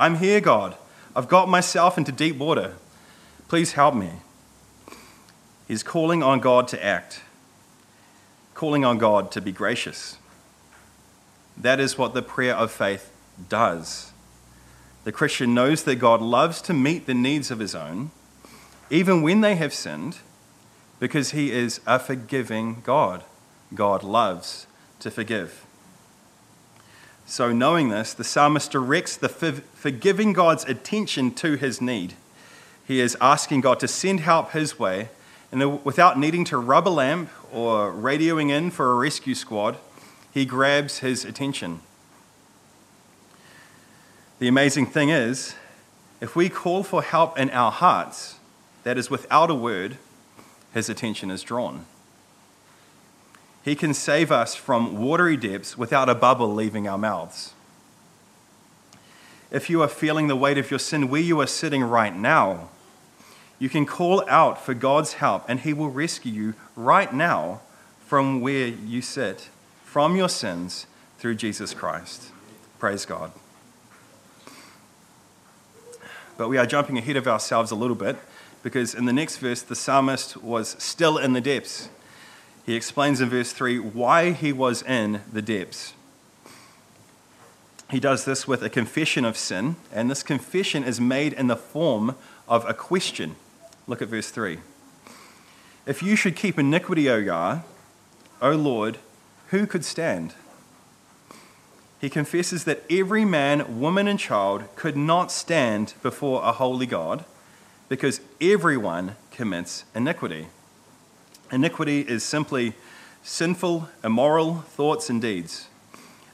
I'm 0.00 0.16
here, 0.16 0.40
God. 0.40 0.76
I've 1.14 1.28
got 1.28 1.50
myself 1.50 1.98
into 1.98 2.10
deep 2.10 2.36
water. 2.38 2.76
Please 3.48 3.72
help 3.72 3.94
me. 3.94 4.12
He's 5.68 5.82
calling 5.82 6.22
on 6.22 6.40
God 6.40 6.68
to 6.68 6.82
act, 6.82 7.20
calling 8.60 8.84
on 8.84 8.98
God 8.98 9.30
to 9.30 9.40
be 9.40 9.50
gracious. 9.50 10.18
That 11.56 11.80
is 11.80 11.96
what 11.96 12.12
the 12.12 12.20
prayer 12.20 12.54
of 12.54 12.70
faith 12.70 13.10
does. 13.48 14.12
The 15.04 15.12
Christian 15.12 15.54
knows 15.54 15.84
that 15.84 15.96
God 15.96 16.20
loves 16.20 16.60
to 16.62 16.74
meet 16.74 17.06
the 17.06 17.14
needs 17.14 17.50
of 17.50 17.58
his 17.58 17.74
own, 17.74 18.10
even 18.90 19.22
when 19.22 19.40
they 19.40 19.54
have 19.54 19.72
sinned, 19.72 20.18
because 20.98 21.30
he 21.30 21.50
is 21.50 21.80
a 21.86 21.98
forgiving 21.98 22.82
God. 22.84 23.24
God 23.74 24.02
loves 24.02 24.66
to 24.98 25.10
forgive. 25.10 25.64
So, 27.24 27.54
knowing 27.54 27.88
this, 27.88 28.12
the 28.12 28.24
psalmist 28.24 28.72
directs 28.72 29.16
the 29.16 29.30
forgiving 29.30 30.34
God's 30.34 30.66
attention 30.66 31.32
to 31.36 31.54
his 31.54 31.80
need. 31.80 32.12
He 32.86 33.00
is 33.00 33.16
asking 33.22 33.62
God 33.62 33.80
to 33.80 33.88
send 33.88 34.20
help 34.20 34.52
his 34.52 34.78
way, 34.78 35.08
and 35.52 35.84
without 35.84 36.18
needing 36.18 36.44
to 36.46 36.58
rub 36.58 36.86
a 36.86 36.90
lamp 36.90 37.30
or 37.52 37.92
radioing 37.92 38.50
in 38.50 38.70
for 38.70 38.92
a 38.92 38.94
rescue 38.94 39.34
squad, 39.34 39.76
he 40.32 40.44
grabs 40.44 40.98
his 40.98 41.24
attention. 41.24 41.80
The 44.38 44.48
amazing 44.48 44.86
thing 44.86 45.10
is, 45.10 45.54
if 46.20 46.36
we 46.36 46.48
call 46.48 46.82
for 46.82 47.02
help 47.02 47.38
in 47.38 47.50
our 47.50 47.72
hearts, 47.72 48.36
that 48.84 48.96
is 48.96 49.10
without 49.10 49.50
a 49.50 49.54
word, 49.54 49.98
his 50.72 50.88
attention 50.88 51.30
is 51.30 51.42
drawn. 51.42 51.84
He 53.64 53.74
can 53.74 53.92
save 53.92 54.30
us 54.32 54.54
from 54.54 54.98
watery 54.98 55.36
depths 55.36 55.76
without 55.76 56.08
a 56.08 56.14
bubble 56.14 56.54
leaving 56.54 56.88
our 56.88 56.96
mouths. 56.96 57.52
If 59.50 59.68
you 59.68 59.82
are 59.82 59.88
feeling 59.88 60.28
the 60.28 60.36
weight 60.36 60.58
of 60.58 60.70
your 60.70 60.78
sin 60.78 61.08
where 61.08 61.20
you 61.20 61.40
are 61.40 61.46
sitting 61.46 61.82
right 61.82 62.14
now, 62.14 62.68
you 63.60 63.68
can 63.68 63.86
call 63.86 64.24
out 64.28 64.64
for 64.64 64.74
God's 64.74 65.12
help 65.14 65.44
and 65.46 65.60
He 65.60 65.72
will 65.72 65.90
rescue 65.90 66.32
you 66.32 66.54
right 66.74 67.14
now 67.14 67.60
from 68.06 68.40
where 68.40 68.66
you 68.66 69.00
sit 69.00 69.50
from 69.84 70.16
your 70.16 70.28
sins 70.28 70.86
through 71.18 71.34
Jesus 71.34 71.74
Christ. 71.74 72.30
Praise 72.78 73.04
God. 73.04 73.32
But 76.38 76.48
we 76.48 76.58
are 76.58 76.66
jumping 76.66 76.96
ahead 76.96 77.16
of 77.16 77.26
ourselves 77.28 77.70
a 77.70 77.74
little 77.74 77.96
bit 77.96 78.16
because 78.62 78.94
in 78.94 79.04
the 79.04 79.12
next 79.12 79.38
verse, 79.38 79.62
the 79.62 79.74
psalmist 79.74 80.36
was 80.36 80.76
still 80.78 81.18
in 81.18 81.32
the 81.32 81.40
depths. 81.40 81.88
He 82.64 82.74
explains 82.74 83.20
in 83.20 83.28
verse 83.28 83.52
3 83.52 83.78
why 83.78 84.30
he 84.30 84.52
was 84.52 84.82
in 84.82 85.22
the 85.32 85.42
depths. 85.42 85.92
He 87.90 87.98
does 87.98 88.24
this 88.24 88.46
with 88.46 88.62
a 88.62 88.70
confession 88.70 89.24
of 89.24 89.36
sin, 89.36 89.74
and 89.92 90.08
this 90.08 90.22
confession 90.22 90.84
is 90.84 91.00
made 91.00 91.32
in 91.32 91.48
the 91.48 91.56
form 91.56 92.14
of 92.48 92.64
a 92.68 92.74
question. 92.74 93.34
Look 93.86 94.02
at 94.02 94.08
verse 94.08 94.30
3. 94.30 94.58
If 95.86 96.02
you 96.02 96.16
should 96.16 96.36
keep 96.36 96.58
iniquity, 96.58 97.08
O 97.10 97.16
Yah, 97.16 97.60
O 98.40 98.52
Lord, 98.52 98.98
who 99.48 99.66
could 99.66 99.84
stand? 99.84 100.34
He 102.00 102.08
confesses 102.08 102.64
that 102.64 102.84
every 102.88 103.24
man, 103.24 103.80
woman, 103.80 104.08
and 104.08 104.18
child 104.18 104.64
could 104.74 104.96
not 104.96 105.30
stand 105.30 105.94
before 106.02 106.42
a 106.42 106.52
holy 106.52 106.86
God 106.86 107.24
because 107.88 108.20
everyone 108.40 109.16
commits 109.30 109.84
iniquity. 109.94 110.46
Iniquity 111.52 112.00
is 112.02 112.22
simply 112.22 112.74
sinful, 113.22 113.88
immoral 114.04 114.60
thoughts 114.62 115.10
and 115.10 115.20
deeds. 115.20 115.66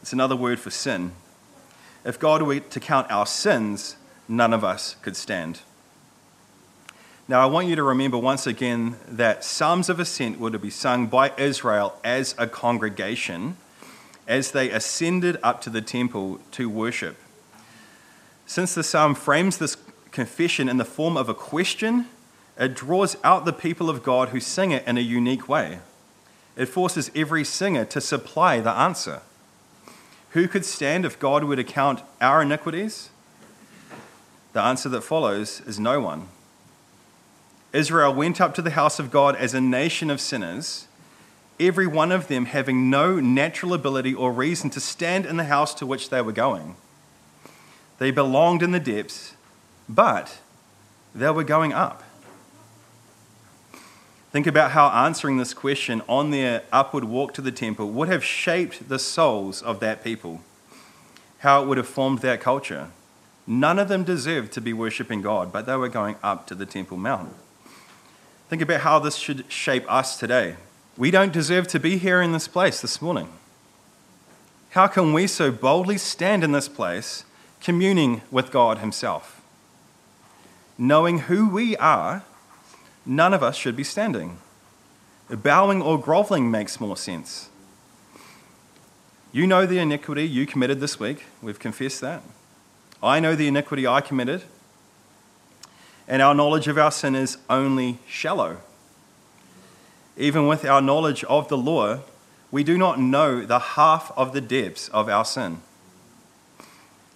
It's 0.02 0.12
another 0.12 0.37
word 0.37 0.61
for 0.61 0.70
sin. 0.70 1.12
If 2.04 2.18
God 2.20 2.42
were 2.42 2.61
to 2.61 2.80
count 2.80 3.11
our 3.11 3.26
sins, 3.26 3.96
none 4.28 4.52
of 4.52 4.62
us 4.62 4.94
could 5.02 5.16
stand. 5.16 5.61
Now, 7.28 7.40
I 7.40 7.46
want 7.46 7.66
you 7.66 7.74
to 7.74 7.82
remember 7.82 8.18
once 8.18 8.46
again 8.46 8.94
that 9.08 9.42
Psalms 9.42 9.88
of 9.88 9.98
Ascent 9.98 10.38
were 10.38 10.52
to 10.52 10.60
be 10.60 10.70
sung 10.70 11.08
by 11.08 11.32
Israel 11.36 11.98
as 12.04 12.36
a 12.38 12.46
congregation 12.46 13.56
as 14.28 14.52
they 14.52 14.70
ascended 14.70 15.36
up 15.42 15.60
to 15.62 15.70
the 15.70 15.82
temple 15.82 16.38
to 16.52 16.70
worship. 16.70 17.16
Since 18.46 18.76
the 18.76 18.84
psalm 18.84 19.16
frames 19.16 19.58
this 19.58 19.76
confession 20.12 20.68
in 20.68 20.76
the 20.76 20.84
form 20.84 21.16
of 21.16 21.28
a 21.28 21.34
question, 21.34 22.06
it 22.56 22.74
draws 22.74 23.16
out 23.24 23.44
the 23.44 23.52
people 23.52 23.90
of 23.90 24.04
God 24.04 24.28
who 24.28 24.38
sing 24.38 24.70
it 24.70 24.86
in 24.86 24.96
a 24.96 25.00
unique 25.00 25.48
way. 25.48 25.80
It 26.56 26.66
forces 26.66 27.10
every 27.12 27.42
singer 27.42 27.84
to 27.86 28.00
supply 28.00 28.60
the 28.60 28.70
answer. 28.70 29.20
Who 30.30 30.46
could 30.46 30.64
stand 30.64 31.04
if 31.04 31.18
God 31.18 31.42
were 31.42 31.56
to 31.56 31.64
count 31.64 32.02
our 32.20 32.42
iniquities? 32.42 33.10
The 34.52 34.62
answer 34.62 34.88
that 34.90 35.02
follows 35.02 35.60
is 35.62 35.80
no 35.80 36.00
one. 36.00 36.28
Israel 37.76 38.14
went 38.14 38.40
up 38.40 38.54
to 38.54 38.62
the 38.62 38.70
house 38.70 38.98
of 38.98 39.10
God 39.10 39.36
as 39.36 39.52
a 39.52 39.60
nation 39.60 40.08
of 40.08 40.18
sinners, 40.18 40.88
every 41.60 41.86
one 41.86 42.10
of 42.10 42.26
them 42.26 42.46
having 42.46 42.88
no 42.88 43.20
natural 43.20 43.74
ability 43.74 44.14
or 44.14 44.32
reason 44.32 44.70
to 44.70 44.80
stand 44.80 45.26
in 45.26 45.36
the 45.36 45.44
house 45.44 45.74
to 45.74 45.86
which 45.86 46.08
they 46.08 46.22
were 46.22 46.32
going. 46.32 46.76
They 47.98 48.10
belonged 48.10 48.62
in 48.62 48.70
the 48.70 48.80
depths, 48.80 49.36
but 49.90 50.38
they 51.14 51.30
were 51.30 51.44
going 51.44 51.74
up. 51.74 52.02
Think 54.32 54.46
about 54.46 54.70
how 54.70 54.88
answering 54.88 55.36
this 55.36 55.52
question 55.52 56.00
on 56.08 56.30
their 56.30 56.62
upward 56.72 57.04
walk 57.04 57.34
to 57.34 57.42
the 57.42 57.52
temple 57.52 57.90
would 57.90 58.08
have 58.08 58.24
shaped 58.24 58.88
the 58.88 58.98
souls 58.98 59.60
of 59.60 59.80
that 59.80 60.02
people, 60.02 60.40
how 61.40 61.62
it 61.62 61.68
would 61.68 61.76
have 61.76 61.86
formed 61.86 62.20
their 62.20 62.38
culture. 62.38 62.88
None 63.46 63.78
of 63.78 63.88
them 63.88 64.02
deserved 64.02 64.52
to 64.52 64.62
be 64.62 64.72
worshipping 64.72 65.20
God, 65.20 65.52
but 65.52 65.66
they 65.66 65.76
were 65.76 65.90
going 65.90 66.16
up 66.22 66.46
to 66.46 66.54
the 66.54 66.66
Temple 66.66 66.96
Mount. 66.96 67.34
Think 68.48 68.62
about 68.62 68.82
how 68.82 68.98
this 69.00 69.16
should 69.16 69.50
shape 69.50 69.85
us 69.90 70.18
today. 70.18 70.56
We 70.96 71.11
don't 71.11 71.32
deserve 71.32 71.66
to 71.68 71.80
be 71.80 71.98
here 71.98 72.22
in 72.22 72.32
this 72.32 72.46
place 72.46 72.80
this 72.80 73.02
morning. 73.02 73.28
How 74.70 74.87
can 74.87 75.12
we 75.12 75.26
so 75.26 75.50
boldly 75.50 75.98
stand 75.98 76.44
in 76.44 76.52
this 76.52 76.68
place, 76.68 77.24
communing 77.61 78.22
with 78.30 78.52
God 78.52 78.78
Himself? 78.78 79.42
Knowing 80.78 81.20
who 81.20 81.48
we 81.48 81.76
are, 81.78 82.22
none 83.04 83.35
of 83.35 83.42
us 83.42 83.56
should 83.56 83.74
be 83.74 83.85
standing. 83.85 84.38
Bowing 85.28 85.82
or 85.82 85.98
groveling 86.00 86.48
makes 86.50 86.78
more 86.78 86.96
sense. 86.96 87.48
You 89.32 89.46
know 89.46 89.66
the 89.66 89.78
iniquity 89.78 90.24
you 90.24 90.46
committed 90.46 90.78
this 90.78 91.00
week. 91.00 91.24
We've 91.42 91.59
confessed 91.59 92.00
that. 92.00 92.22
I 93.02 93.18
know 93.18 93.35
the 93.35 93.48
iniquity 93.48 93.88
I 93.88 94.00
committed 94.00 94.44
and 96.08 96.22
our 96.22 96.34
knowledge 96.34 96.68
of 96.68 96.78
our 96.78 96.90
sin 96.90 97.14
is 97.14 97.38
only 97.50 97.98
shallow. 98.06 98.58
Even 100.16 100.46
with 100.46 100.64
our 100.64 100.80
knowledge 100.80 101.24
of 101.24 101.48
the 101.48 101.58
law, 101.58 102.00
we 102.50 102.64
do 102.64 102.78
not 102.78 103.00
know 103.00 103.44
the 103.44 103.58
half 103.58 104.12
of 104.16 104.32
the 104.32 104.40
depths 104.40 104.88
of 104.88 105.08
our 105.08 105.24
sin. 105.24 105.60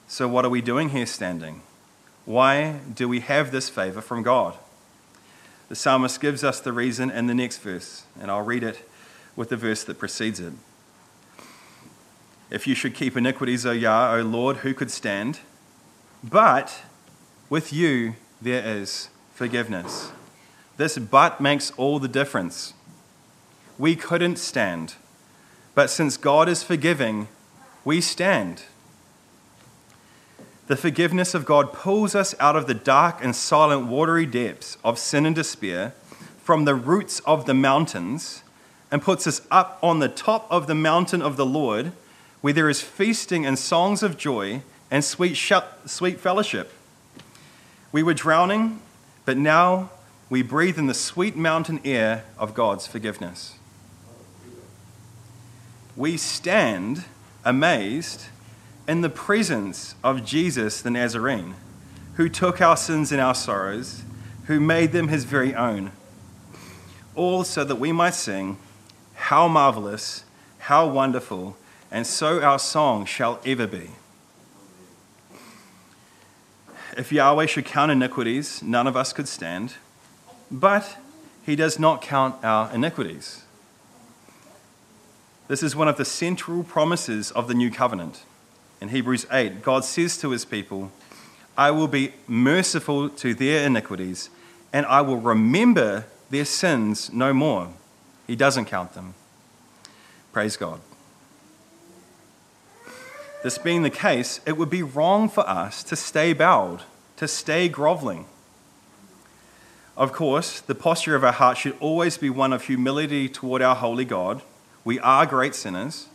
So, 0.08 0.26
what 0.26 0.44
are 0.44 0.50
we 0.50 0.60
doing 0.60 0.90
here 0.90 1.06
standing? 1.06 1.62
Why 2.24 2.80
do 2.94 3.08
we 3.08 3.20
have 3.20 3.52
this 3.52 3.68
favor 3.68 4.00
from 4.00 4.22
God? 4.22 4.56
The 5.68 5.76
psalmist 5.76 6.20
gives 6.20 6.42
us 6.42 6.60
the 6.60 6.72
reason 6.72 7.10
in 7.10 7.28
the 7.28 7.34
next 7.34 7.58
verse, 7.58 8.04
and 8.20 8.30
I'll 8.30 8.42
read 8.42 8.64
it 8.64 8.88
with 9.36 9.50
the 9.50 9.56
verse 9.56 9.84
that 9.84 9.98
precedes 9.98 10.40
it. 10.40 10.52
If 12.50 12.66
you 12.66 12.74
should 12.74 12.94
keep 12.94 13.16
iniquities, 13.16 13.64
O 13.64 13.70
Yah, 13.70 14.16
O 14.16 14.22
Lord, 14.22 14.58
who 14.58 14.74
could 14.74 14.90
stand? 14.90 15.38
But 16.24 16.82
with 17.48 17.72
you 17.72 18.16
there 18.40 18.64
is 18.66 19.08
forgiveness. 19.34 20.12
This 20.76 20.96
but 20.98 21.40
makes 21.40 21.72
all 21.72 21.98
the 21.98 22.08
difference. 22.08 22.74
We 23.78 23.96
couldn't 23.96 24.36
stand, 24.36 24.94
but 25.74 25.90
since 25.90 26.16
God 26.16 26.48
is 26.48 26.62
forgiving, 26.62 27.28
we 27.84 28.00
stand. 28.00 28.62
The 30.66 30.76
forgiveness 30.76 31.34
of 31.34 31.44
God 31.44 31.72
pulls 31.72 32.14
us 32.14 32.34
out 32.38 32.56
of 32.56 32.66
the 32.66 32.74
dark 32.74 33.24
and 33.24 33.34
silent, 33.34 33.88
watery 33.88 34.26
depths 34.26 34.78
of 34.84 34.98
sin 34.98 35.26
and 35.26 35.34
despair, 35.34 35.94
from 36.42 36.64
the 36.64 36.74
roots 36.74 37.20
of 37.20 37.46
the 37.46 37.54
mountains, 37.54 38.42
and 38.90 39.02
puts 39.02 39.26
us 39.26 39.42
up 39.50 39.78
on 39.82 39.98
the 39.98 40.08
top 40.08 40.46
of 40.50 40.66
the 40.66 40.74
mountain 40.74 41.22
of 41.22 41.36
the 41.36 41.46
Lord, 41.46 41.92
where 42.40 42.52
there 42.52 42.68
is 42.68 42.80
feasting 42.80 43.44
and 43.44 43.58
songs 43.58 44.02
of 44.02 44.16
joy 44.16 44.62
and 44.90 45.04
sweet, 45.04 45.36
sweet 45.86 46.20
fellowship. 46.20 46.72
We 47.92 48.02
were 48.02 48.14
drowning, 48.14 48.80
but 49.24 49.36
now 49.36 49.90
we 50.28 50.42
breathe 50.42 50.78
in 50.78 50.86
the 50.86 50.94
sweet 50.94 51.36
mountain 51.36 51.80
air 51.84 52.24
of 52.38 52.54
God's 52.54 52.86
forgiveness. 52.86 53.56
We 55.96 56.16
stand 56.16 57.04
amazed 57.44 58.26
in 58.86 59.00
the 59.00 59.10
presence 59.10 59.96
of 60.04 60.24
Jesus 60.24 60.80
the 60.80 60.90
Nazarene, 60.90 61.54
who 62.14 62.28
took 62.28 62.60
our 62.60 62.76
sins 62.76 63.10
and 63.10 63.20
our 63.20 63.34
sorrows, 63.34 64.02
who 64.46 64.60
made 64.60 64.92
them 64.92 65.08
his 65.08 65.24
very 65.24 65.54
own, 65.54 65.90
all 67.14 67.44
so 67.44 67.64
that 67.64 67.76
we 67.76 67.92
might 67.92 68.14
sing, 68.14 68.56
How 69.14 69.48
marvelous, 69.48 70.24
how 70.58 70.88
wonderful, 70.88 71.56
and 71.90 72.06
so 72.06 72.40
our 72.40 72.58
song 72.58 73.04
shall 73.04 73.40
ever 73.44 73.66
be. 73.66 73.90
If 76.96 77.12
Yahweh 77.12 77.46
should 77.46 77.64
count 77.64 77.92
iniquities, 77.92 78.62
none 78.62 78.86
of 78.86 78.96
us 78.96 79.12
could 79.12 79.28
stand. 79.28 79.74
But 80.50 80.96
he 81.44 81.56
does 81.56 81.78
not 81.78 82.02
count 82.02 82.42
our 82.44 82.72
iniquities. 82.72 83.42
This 85.48 85.62
is 85.62 85.74
one 85.74 85.88
of 85.88 85.96
the 85.96 86.04
central 86.04 86.62
promises 86.62 87.30
of 87.32 87.48
the 87.48 87.54
new 87.54 87.70
covenant. 87.70 88.22
In 88.80 88.88
Hebrews 88.88 89.26
8, 89.30 89.62
God 89.62 89.84
says 89.84 90.16
to 90.18 90.30
his 90.30 90.44
people, 90.44 90.90
I 91.56 91.70
will 91.70 91.88
be 91.88 92.14
merciful 92.26 93.08
to 93.10 93.34
their 93.34 93.66
iniquities, 93.66 94.30
and 94.72 94.86
I 94.86 95.00
will 95.00 95.16
remember 95.16 96.06
their 96.30 96.44
sins 96.44 97.12
no 97.12 97.32
more. 97.32 97.68
He 98.26 98.36
doesn't 98.36 98.66
count 98.66 98.94
them. 98.94 99.14
Praise 100.32 100.56
God. 100.56 100.80
This 103.42 103.56
being 103.56 103.82
the 103.82 103.90
case, 103.90 104.40
it 104.44 104.58
would 104.58 104.68
be 104.68 104.82
wrong 104.82 105.28
for 105.28 105.48
us 105.48 105.82
to 105.84 105.96
stay 105.96 106.34
bowed, 106.34 106.82
to 107.16 107.26
stay 107.26 107.68
groveling. 107.68 108.26
Of 109.96 110.12
course, 110.12 110.60
the 110.60 110.74
posture 110.74 111.14
of 111.14 111.24
our 111.24 111.32
heart 111.32 111.56
should 111.56 111.76
always 111.80 112.18
be 112.18 112.28
one 112.30 112.52
of 112.52 112.64
humility 112.64 113.28
toward 113.28 113.62
our 113.62 113.74
holy 113.74 114.04
God. 114.04 114.42
We 114.84 114.98
are 115.00 115.24
great 115.24 115.54
sinners, 115.54 116.08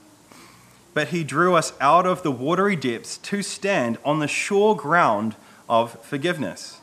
but 0.93 1.07
He 1.07 1.23
drew 1.23 1.55
us 1.55 1.73
out 1.81 2.05
of 2.05 2.21
the 2.21 2.31
watery 2.31 2.75
depths 2.75 3.17
to 3.17 3.41
stand 3.41 3.97
on 4.05 4.19
the 4.19 4.27
sure 4.27 4.75
ground 4.75 5.35
of 5.67 5.99
forgiveness. 6.03 6.79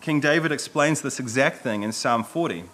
King 0.00 0.20
David 0.20 0.52
explains 0.52 1.02
this 1.02 1.20
exact 1.20 1.58
thing 1.58 1.82
in 1.82 1.92
Psalm 1.92 2.24
40. 2.24 2.64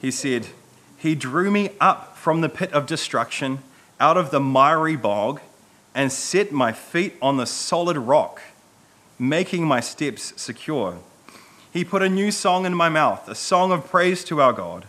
He 0.00 0.10
said, 0.10 0.48
He 0.96 1.14
drew 1.14 1.50
me 1.50 1.70
up 1.80 2.16
from 2.16 2.40
the 2.40 2.48
pit 2.48 2.72
of 2.72 2.86
destruction, 2.86 3.60
out 4.00 4.16
of 4.16 4.32
the 4.32 4.40
miry 4.40 4.96
bog 4.96 5.40
and 5.96 6.12
set 6.12 6.52
my 6.52 6.72
feet 6.72 7.14
on 7.22 7.38
the 7.38 7.46
solid 7.46 7.96
rock, 7.96 8.42
making 9.18 9.66
my 9.66 9.80
steps 9.80 10.34
secure. 10.36 10.98
He 11.72 11.86
put 11.86 12.02
a 12.02 12.08
new 12.08 12.30
song 12.30 12.66
in 12.66 12.74
my 12.74 12.90
mouth, 12.90 13.26
a 13.30 13.34
song 13.34 13.72
of 13.72 13.88
praise 13.88 14.22
to 14.24 14.42
our 14.42 14.52
God. 14.52 14.84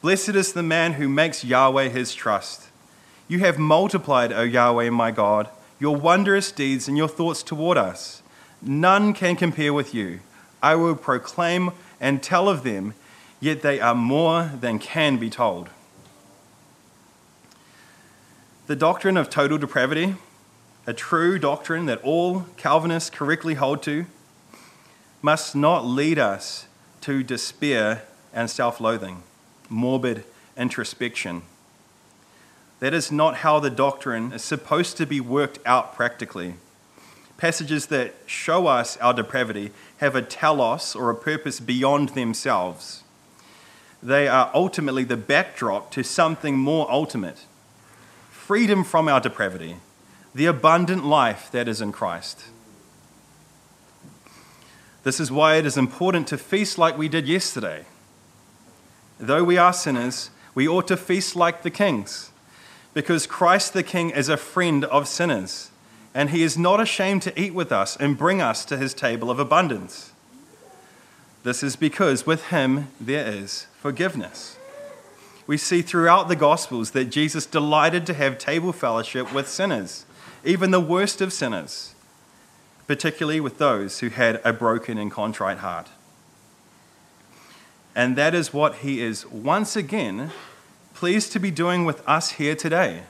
Blessed 0.00 0.36
is 0.36 0.52
the 0.52 0.62
man 0.62 0.92
who 0.92 1.08
makes 1.08 1.44
Yahweh 1.44 1.88
his 1.88 2.14
trust. 2.14 2.68
You 3.26 3.40
have 3.40 3.58
multiplied, 3.58 4.32
O 4.32 4.42
Yahweh, 4.42 4.90
my 4.90 5.10
God, 5.10 5.48
your 5.80 5.96
wondrous 5.96 6.52
deeds 6.52 6.86
and 6.86 6.96
your 6.96 7.08
thoughts 7.08 7.42
toward 7.42 7.76
us. 7.76 8.22
None 8.62 9.14
can 9.14 9.34
compare 9.34 9.74
with 9.74 9.92
you. 9.92 10.20
I 10.62 10.76
will 10.76 10.94
proclaim 10.94 11.72
and 12.00 12.22
tell 12.22 12.48
of 12.48 12.62
them, 12.62 12.94
yet 13.40 13.62
they 13.62 13.80
are 13.80 13.94
more 13.94 14.52
than 14.60 14.78
can 14.78 15.16
be 15.16 15.30
told. 15.30 15.68
The 18.68 18.76
doctrine 18.76 19.16
of 19.16 19.30
total 19.30 19.58
depravity, 19.58 20.14
a 20.88 20.94
true 20.94 21.38
doctrine 21.38 21.84
that 21.84 22.02
all 22.02 22.46
Calvinists 22.56 23.10
correctly 23.10 23.52
hold 23.52 23.82
to, 23.82 24.06
must 25.20 25.54
not 25.54 25.84
lead 25.84 26.18
us 26.18 26.66
to 27.02 27.22
despair 27.22 28.04
and 28.32 28.48
self 28.48 28.80
loathing, 28.80 29.22
morbid 29.68 30.24
introspection. 30.56 31.42
That 32.80 32.94
is 32.94 33.12
not 33.12 33.36
how 33.36 33.60
the 33.60 33.68
doctrine 33.68 34.32
is 34.32 34.42
supposed 34.42 34.96
to 34.96 35.04
be 35.04 35.20
worked 35.20 35.58
out 35.66 35.94
practically. 35.94 36.54
Passages 37.36 37.88
that 37.88 38.14
show 38.24 38.66
us 38.66 38.96
our 38.96 39.12
depravity 39.12 39.72
have 39.98 40.16
a 40.16 40.22
telos 40.22 40.96
or 40.96 41.10
a 41.10 41.14
purpose 41.14 41.60
beyond 41.60 42.10
themselves. 42.10 43.02
They 44.02 44.26
are 44.26 44.50
ultimately 44.54 45.04
the 45.04 45.18
backdrop 45.18 45.90
to 45.90 46.02
something 46.02 46.56
more 46.56 46.90
ultimate 46.90 47.44
freedom 48.30 48.84
from 48.84 49.08
our 49.08 49.20
depravity, 49.20 49.76
the 50.38 50.46
abundant 50.46 51.04
life 51.04 51.50
that 51.50 51.66
is 51.66 51.80
in 51.80 51.90
Christ. 51.90 52.44
This 55.02 55.18
is 55.18 55.32
why 55.32 55.56
it 55.56 55.66
is 55.66 55.76
important 55.76 56.28
to 56.28 56.38
feast 56.38 56.78
like 56.78 56.96
we 56.96 57.08
did 57.08 57.26
yesterday. 57.26 57.86
Though 59.18 59.42
we 59.42 59.58
are 59.58 59.72
sinners, 59.72 60.30
we 60.54 60.68
ought 60.68 60.86
to 60.86 60.96
feast 60.96 61.34
like 61.34 61.64
the 61.64 61.72
kings 61.72 62.30
because 62.94 63.26
Christ 63.26 63.72
the 63.72 63.82
King 63.82 64.10
is 64.10 64.28
a 64.28 64.36
friend 64.36 64.84
of 64.84 65.08
sinners, 65.08 65.72
and 66.14 66.30
he 66.30 66.44
is 66.44 66.56
not 66.56 66.80
ashamed 66.80 67.22
to 67.22 67.40
eat 67.40 67.52
with 67.52 67.72
us 67.72 67.96
and 67.96 68.16
bring 68.16 68.40
us 68.40 68.64
to 68.66 68.76
his 68.76 68.94
table 68.94 69.32
of 69.32 69.40
abundance. 69.40 70.12
This 71.42 71.64
is 71.64 71.74
because 71.74 72.26
with 72.26 72.46
him 72.46 72.92
there 73.00 73.26
is 73.26 73.66
forgiveness. 73.80 74.56
We 75.48 75.56
see 75.56 75.82
throughout 75.82 76.28
the 76.28 76.36
Gospels 76.36 76.92
that 76.92 77.06
Jesus 77.06 77.44
delighted 77.44 78.06
to 78.06 78.14
have 78.14 78.38
table 78.38 78.72
fellowship 78.72 79.34
with 79.34 79.48
sinners, 79.48 80.04
even 80.44 80.70
the 80.70 80.80
worst 80.80 81.20
of 81.20 81.32
sinners, 81.32 81.94
particularly 82.86 83.40
with 83.40 83.58
those 83.58 84.00
who 84.00 84.08
had 84.08 84.40
a 84.44 84.52
broken 84.52 84.98
and 84.98 85.10
contrite 85.10 85.58
heart. 85.58 85.88
And 87.94 88.16
that 88.16 88.34
is 88.34 88.52
what 88.52 88.76
he 88.76 89.00
is 89.00 89.26
once 89.26 89.74
again 89.76 90.30
pleased 90.94 91.32
to 91.32 91.40
be 91.40 91.50
doing 91.50 91.84
with 91.84 92.06
us 92.08 92.32
here 92.32 92.54
today. 92.54 93.02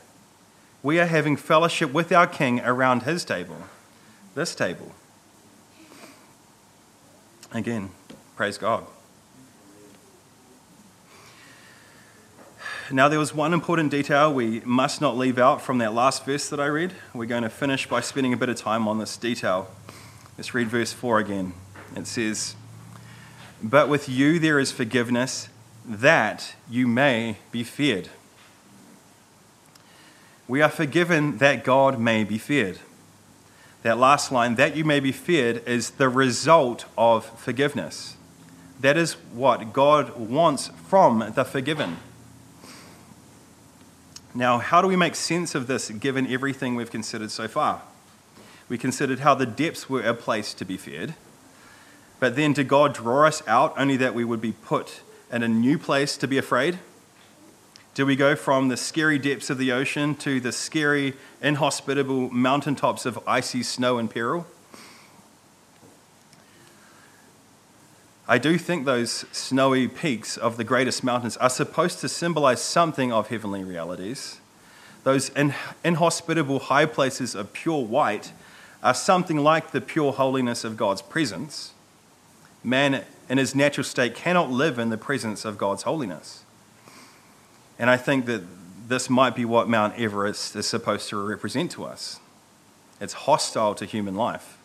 We 0.83 0.99
are 1.01 1.07
having 1.07 1.37
fellowship 1.37 1.93
with 1.93 2.13
our 2.13 2.27
King 2.27 2.61
around 2.61 3.03
his 3.03 3.25
table, 3.25 3.57
this 4.35 4.55
table. 4.55 4.93
Again, 7.53 7.91
praise 8.37 8.59
God. 8.59 8.85
Now, 12.91 13.11
there 13.11 13.19
was 13.19 13.35
one 13.35 13.53
important 13.53 13.91
detail 13.91 14.33
we 14.33 14.61
must 14.61 15.03
not 15.03 15.15
leave 15.15 15.37
out 15.37 15.61
from 15.61 15.77
that 15.79 15.93
last 15.93 16.25
verse 16.25 16.49
that 16.49 16.59
I 16.59 16.67
read. 16.67 16.95
We're 17.13 17.27
going 17.27 17.43
to 17.43 17.51
finish 17.51 17.87
by 17.87 18.01
spending 18.01 18.33
a 18.33 18.37
bit 18.37 18.49
of 18.49 18.57
time 18.57 18.89
on 18.89 18.97
this 18.99 19.19
detail. 19.19 19.69
Let's 20.39 20.55
read 20.55 20.69
verse 20.69 20.95
4 20.95 21.19
again. 21.19 21.53
It 21.95 22.07
says, 22.07 22.57
But 23.63 23.91
with 23.91 24.09
you 24.09 24.39
there 24.39 24.59
is 24.59 24.73
forgiveness 24.73 25.51
that 25.85 26.55
you 26.71 26.87
may 26.89 27.37
be 27.53 27.63
feared. 27.63 28.09
We 30.47 30.63
are 30.63 30.71
forgiven 30.71 31.37
that 31.39 31.65
God 31.65 32.01
may 32.01 32.25
be 32.25 32.39
feared. 32.39 32.79
That 33.83 33.99
last 33.99 34.33
line, 34.33 34.55
that 34.55 34.77
you 34.77 34.85
may 34.87 35.01
be 35.01 35.13
feared, 35.13 35.63
is 35.69 35.91
the 35.91 36.09
result 36.09 36.87
of 36.97 37.27
forgiveness. 37.39 38.17
That 38.81 38.97
is 38.97 39.13
what 39.35 39.75
God 39.75 40.17
wants 40.17 40.69
from 40.87 41.33
the 41.35 41.45
forgiven. 41.45 41.99
Now, 44.39 44.59
how 44.59 44.81
do 44.81 44.87
we 44.87 44.95
make 44.95 45.17
sense 45.17 45.57
of 45.57 45.67
this 45.67 45.91
given 45.91 46.33
everything 46.33 46.77
we've 46.77 46.93
considered 46.93 47.33
so 47.33 47.49
far? 47.49 47.83
We 48.69 48.79
considered 48.79 49.19
how 49.19 49.35
the 49.35 49.47
depths 49.47 49.91
were 49.91 50.03
a 50.03 50.15
place 50.15 50.55
to 50.55 50.65
be 50.65 50.77
feared, 50.77 51.15
but 52.21 52.37
then 52.37 52.53
did 52.53 52.69
God 52.69 52.95
draw 52.95 53.27
us 53.27 53.43
out 53.49 53.75
only 53.77 53.97
that 53.97 54.15
we 54.15 54.25
would 54.25 54.41
be 54.41 54.53
put 54.53 55.01
and 55.29 55.43
a 55.43 55.49
new 55.49 55.77
place 55.77 56.17
to 56.19 56.29
be 56.29 56.39
afraid? 56.39 56.79
Do 57.95 58.07
we 58.07 58.15
go 58.15 58.37
from 58.37 58.69
the 58.69 58.77
scary 58.77 59.19
depths 59.19 59.51
of 59.51 59.59
the 59.59 59.73
ocean 59.73 60.15
to 60.19 60.39
the 60.39 60.53
scary, 60.53 61.15
inhospitable 61.43 62.31
mountaintops 62.31 63.07
of 63.07 63.19
icy 63.27 63.65
snow 63.65 63.99
and 63.99 64.09
peril? 64.09 64.47
I 68.31 68.37
do 68.37 68.59
think 68.59 68.85
those 68.85 69.25
snowy 69.33 69.89
peaks 69.89 70.37
of 70.37 70.59
the 70.59 70.65
greatest 70.65 71.03
mountains 71.03 71.39
are 71.39 71.49
supposed 71.49 72.01
to 72.01 72.11
symbolize 72.11 72.61
something 72.61 73.11
of 73.11 73.29
heavenly 73.29 73.65
realities. 73.65 74.39
Those 75.03 75.31
in- 75.31 75.55
inhospitable 75.83 76.59
high 76.59 76.85
places 76.85 77.35
of 77.35 77.55
pure 77.55 77.83
white 77.83 78.33
are 78.83 78.93
something 78.93 79.39
like 79.39 79.71
the 79.71 79.81
pure 79.81 80.13
holiness 80.13 80.63
of 80.63 80.77
God's 80.77 81.01
presence. 81.01 81.73
Man 82.63 83.03
in 83.31 83.39
his 83.39 83.55
natural 83.55 83.85
state 83.85 84.15
cannot 84.15 84.51
live 84.51 84.79
in 84.79 84.91
the 84.91 84.99
presence 84.99 85.47
of 85.47 85.57
God's 85.57 85.85
holiness. 85.85 86.45
And 87.79 87.89
I 87.89 87.97
think 87.97 88.27
that 88.27 88.43
this 88.89 89.09
might 89.09 89.37
be 89.37 89.47
what 89.47 89.71
Mount 89.71 89.99
Everest 89.99 90.55
is 90.55 90.67
supposed 90.67 91.09
to 91.09 91.17
represent 91.17 91.71
to 91.73 91.85
us. 91.85 92.21
It's 93.01 93.15
hostile 93.15 93.75
to 93.77 93.87
human 93.87 94.15
life. 94.15 94.58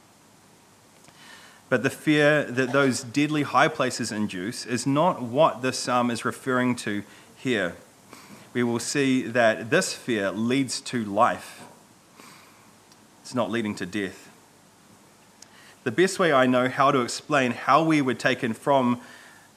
But 1.73 1.81
the 1.81 1.89
fear 1.89 2.43
that 2.43 2.71
those 2.71 3.01
deadly 3.01 3.41
high 3.41 3.67
places 3.67 4.11
induce 4.11 4.63
is 4.63 4.85
not 4.85 5.23
what 5.23 5.63
this 5.63 5.79
psalm 5.79 6.11
is 6.11 6.23
referring 6.23 6.75
to 6.75 7.01
here. 7.35 7.75
We 8.53 8.61
will 8.61 8.77
see 8.77 9.23
that 9.23 9.71
this 9.71 9.91
fear 9.91 10.29
leads 10.29 10.79
to 10.81 11.03
life, 11.03 11.63
it's 13.23 13.33
not 13.33 13.49
leading 13.49 13.73
to 13.73 13.87
death 13.87 14.29
the 15.83 15.91
best 15.91 16.19
way 16.19 16.31
I 16.31 16.45
know 16.45 16.69
how 16.69 16.91
to 16.91 17.01
explain 17.01 17.51
how 17.51 17.83
we 17.83 18.01
were 18.01 18.13
taken 18.13 18.53
from 18.53 19.01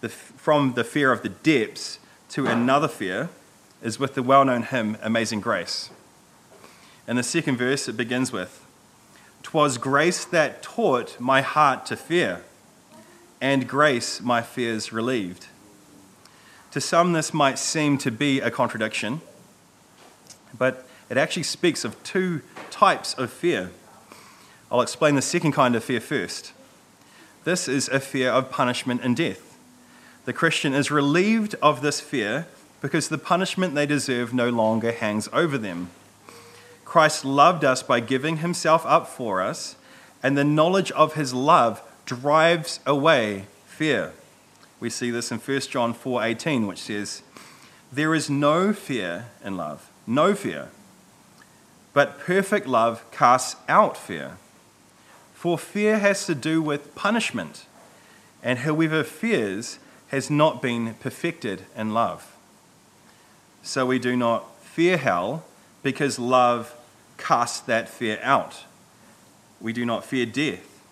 the, 0.01 0.09
from 0.09 0.73
the 0.73 0.85
fear 0.85 1.13
of 1.13 1.23
the 1.23 1.29
depths 1.29 1.99
to 2.31 2.47
another 2.47 2.89
fear 2.89 3.29
is 3.83 3.99
with 3.99 4.15
the 4.15 4.23
well 4.23 4.45
known 4.45 4.63
hymn, 4.63 4.97
Amazing 5.03 5.41
Grace. 5.41 5.91
In 7.07 7.17
the 7.17 7.23
second 7.23 7.59
verse, 7.59 7.89
it 7.89 7.97
begins 7.97 8.33
with, 8.33 8.66
"'Twas 9.47 9.79
grace 9.79 10.25
that 10.25 10.61
taught 10.61 11.21
my 11.21 11.41
heart 11.41 11.87
to 11.87 11.97
fear, 11.97 12.43
and 13.41 13.69
grace 13.69 14.21
my 14.21 14.43
fears 14.43 14.93
relieved. 14.93 15.47
To 16.73 16.81
some, 16.81 17.13
this 17.13 17.33
might 17.33 17.57
seem 17.57 17.97
to 17.99 18.11
be 18.11 18.41
a 18.41 18.51
contradiction, 18.51 19.21
but 20.59 20.85
it 21.09 21.17
actually 21.17 21.45
speaks 21.45 21.85
of 21.85 22.03
two 22.03 22.43
types 22.71 23.15
of 23.15 23.31
fear. 23.31 23.71
I'll 24.69 24.81
explain 24.81 25.15
the 25.15 25.23
second 25.23 25.53
kind 25.53 25.77
of 25.77 25.85
fear 25.85 26.01
first. 26.01 26.53
This 27.45 27.69
is 27.69 27.89
a 27.89 28.01
fear 28.01 28.33
of 28.33 28.51
punishment 28.51 29.03
and 29.05 29.17
death. 29.17 29.57
The 30.25 30.33
Christian 30.33 30.75
is 30.75 30.91
relieved 30.91 31.55
of 31.63 31.83
this 31.83 32.01
fear 32.01 32.49
because 32.81 33.11
the 33.11 33.17
punishment 33.17 33.77
they 33.77 33.87
deserve 33.87 34.35
no 34.35 34.49
longer 34.49 34.91
hangs 34.91 35.29
over 35.33 35.57
them. 35.57 35.91
Christ 36.97 37.27
loved 37.27 37.63
us 37.63 37.83
by 37.83 38.01
giving 38.01 38.39
himself 38.39 38.87
up 38.87 39.07
for 39.07 39.43
us, 39.43 39.77
and 40.23 40.35
the 40.35 40.45
knowledge 40.45 40.91
of 40.93 41.13
his 41.13 41.35
love 41.35 41.83
drives 42.07 42.81
away 42.87 43.45
fear. 43.67 44.15
We 44.81 44.89
see 44.89 45.11
this 45.11 45.31
in 45.31 45.39
1 45.39 45.69
John 45.71 45.93
4:18 45.93 46.67
which 46.67 46.81
says, 46.81 47.21
"There 47.93 48.15
is 48.15 48.31
no 48.31 48.73
fear 48.73 49.27
in 49.45 49.59
love, 49.59 49.91
no 50.07 50.35
fear. 50.35 50.71
But 51.93 52.19
perfect 52.19 52.67
love 52.67 53.05
casts 53.11 53.57
out 53.69 53.99
fear." 53.99 54.39
For 55.35 55.59
fear 55.59 55.99
has 55.99 56.25
to 56.25 56.35
do 56.35 56.63
with 56.63 56.95
punishment, 56.95 57.67
and 58.43 58.61
whoever 58.61 59.05
fears 59.05 59.79
has 60.09 60.31
not 60.31 60.63
been 60.63 60.95
perfected 60.95 61.67
in 61.77 61.93
love. 61.93 62.25
So 63.63 63.85
we 63.85 63.99
do 63.99 64.17
not 64.17 64.47
fear 64.63 64.97
hell 64.97 65.45
because 65.83 66.19
love 66.19 66.73
casts 67.17 67.61
that 67.61 67.89
fear 67.89 68.19
out. 68.23 68.65
We 69.61 69.73
do 69.73 69.85
not 69.85 70.05
fear 70.05 70.27
death. 70.27 70.83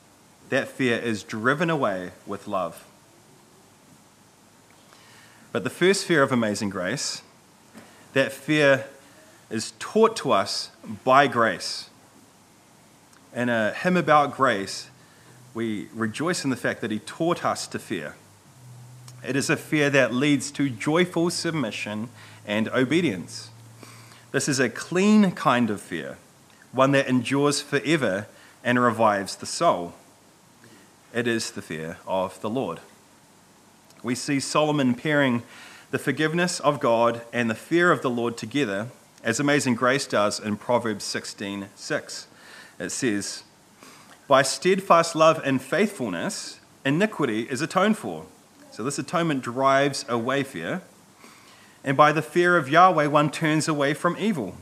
That 0.48 0.68
fear 0.68 0.98
is 0.98 1.22
driven 1.22 1.70
away 1.70 2.10
with 2.26 2.46
love. 2.46 2.84
But 5.52 5.64
the 5.64 5.70
first 5.70 6.04
fear 6.04 6.22
of 6.22 6.32
amazing 6.32 6.70
grace, 6.70 7.22
that 8.12 8.32
fear 8.32 8.86
is 9.50 9.72
taught 9.78 10.16
to 10.16 10.32
us 10.32 10.70
by 11.04 11.26
grace 11.26 11.90
in 13.34 13.48
a 13.48 13.72
hymn 13.72 13.96
about 13.96 14.36
grace, 14.36 14.88
we 15.52 15.88
rejoice 15.92 16.44
in 16.44 16.50
the 16.50 16.56
fact 16.56 16.80
that 16.80 16.90
he 16.90 17.00
taught 17.00 17.44
us 17.44 17.66
to 17.68 17.78
fear. 17.78 18.14
It 19.26 19.36
is 19.36 19.50
a 19.50 19.56
fear 19.56 19.90
that 19.90 20.14
leads 20.14 20.50
to 20.52 20.70
joyful 20.70 21.30
submission 21.30 22.08
and 22.46 22.68
obedience. 22.68 23.50
This 24.34 24.48
is 24.48 24.58
a 24.58 24.68
clean 24.68 25.30
kind 25.30 25.70
of 25.70 25.80
fear, 25.80 26.18
one 26.72 26.90
that 26.90 27.06
endures 27.06 27.62
forever 27.62 28.26
and 28.64 28.80
revives 28.80 29.36
the 29.36 29.46
soul. 29.46 29.94
It 31.14 31.28
is 31.28 31.52
the 31.52 31.62
fear 31.62 31.98
of 32.04 32.40
the 32.40 32.50
Lord. 32.50 32.80
We 34.02 34.16
see 34.16 34.40
Solomon 34.40 34.96
pairing 34.96 35.44
the 35.92 36.00
forgiveness 36.00 36.58
of 36.58 36.80
God 36.80 37.22
and 37.32 37.48
the 37.48 37.54
fear 37.54 37.92
of 37.92 38.02
the 38.02 38.10
Lord 38.10 38.36
together, 38.36 38.88
as 39.22 39.38
Amazing 39.38 39.76
Grace 39.76 40.08
does 40.08 40.40
in 40.40 40.56
Proverbs 40.56 41.04
16 41.04 41.68
6. 41.76 42.26
It 42.80 42.90
says, 42.90 43.44
By 44.26 44.42
steadfast 44.42 45.14
love 45.14 45.40
and 45.44 45.62
faithfulness, 45.62 46.58
iniquity 46.84 47.42
is 47.42 47.60
atoned 47.60 47.98
for. 47.98 48.26
So 48.72 48.82
this 48.82 48.98
atonement 48.98 49.44
drives 49.44 50.04
away 50.08 50.42
fear. 50.42 50.82
And 51.84 51.96
by 51.96 52.12
the 52.12 52.22
fear 52.22 52.56
of 52.56 52.68
Yahweh, 52.68 53.06
one 53.06 53.30
turns 53.30 53.68
away 53.68 53.92
from 53.92 54.16
evil. 54.18 54.56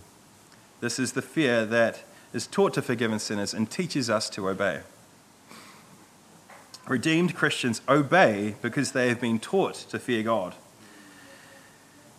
This 0.81 0.99
is 0.99 1.13
the 1.13 1.23
fear 1.23 1.65
that 1.67 2.03
is 2.33 2.49
taught 2.49 2.75
to 2.75 2.83
forgiven 2.83 3.21
sinners 3.21 3.55
and 3.55 3.71
teaches 3.71 4.11
us 4.11 4.29
to 4.31 4.49
obey. 4.49 4.81
Redeemed 6.89 7.37
Christians 7.37 7.81
obey 7.89 8.57
because 8.61 8.91
they 8.91 9.09
have 9.09 9.21
been 9.21 9.39
taught 9.39 9.75
to 9.75 10.01
fear 10.01 10.25
God. 10.25 10.57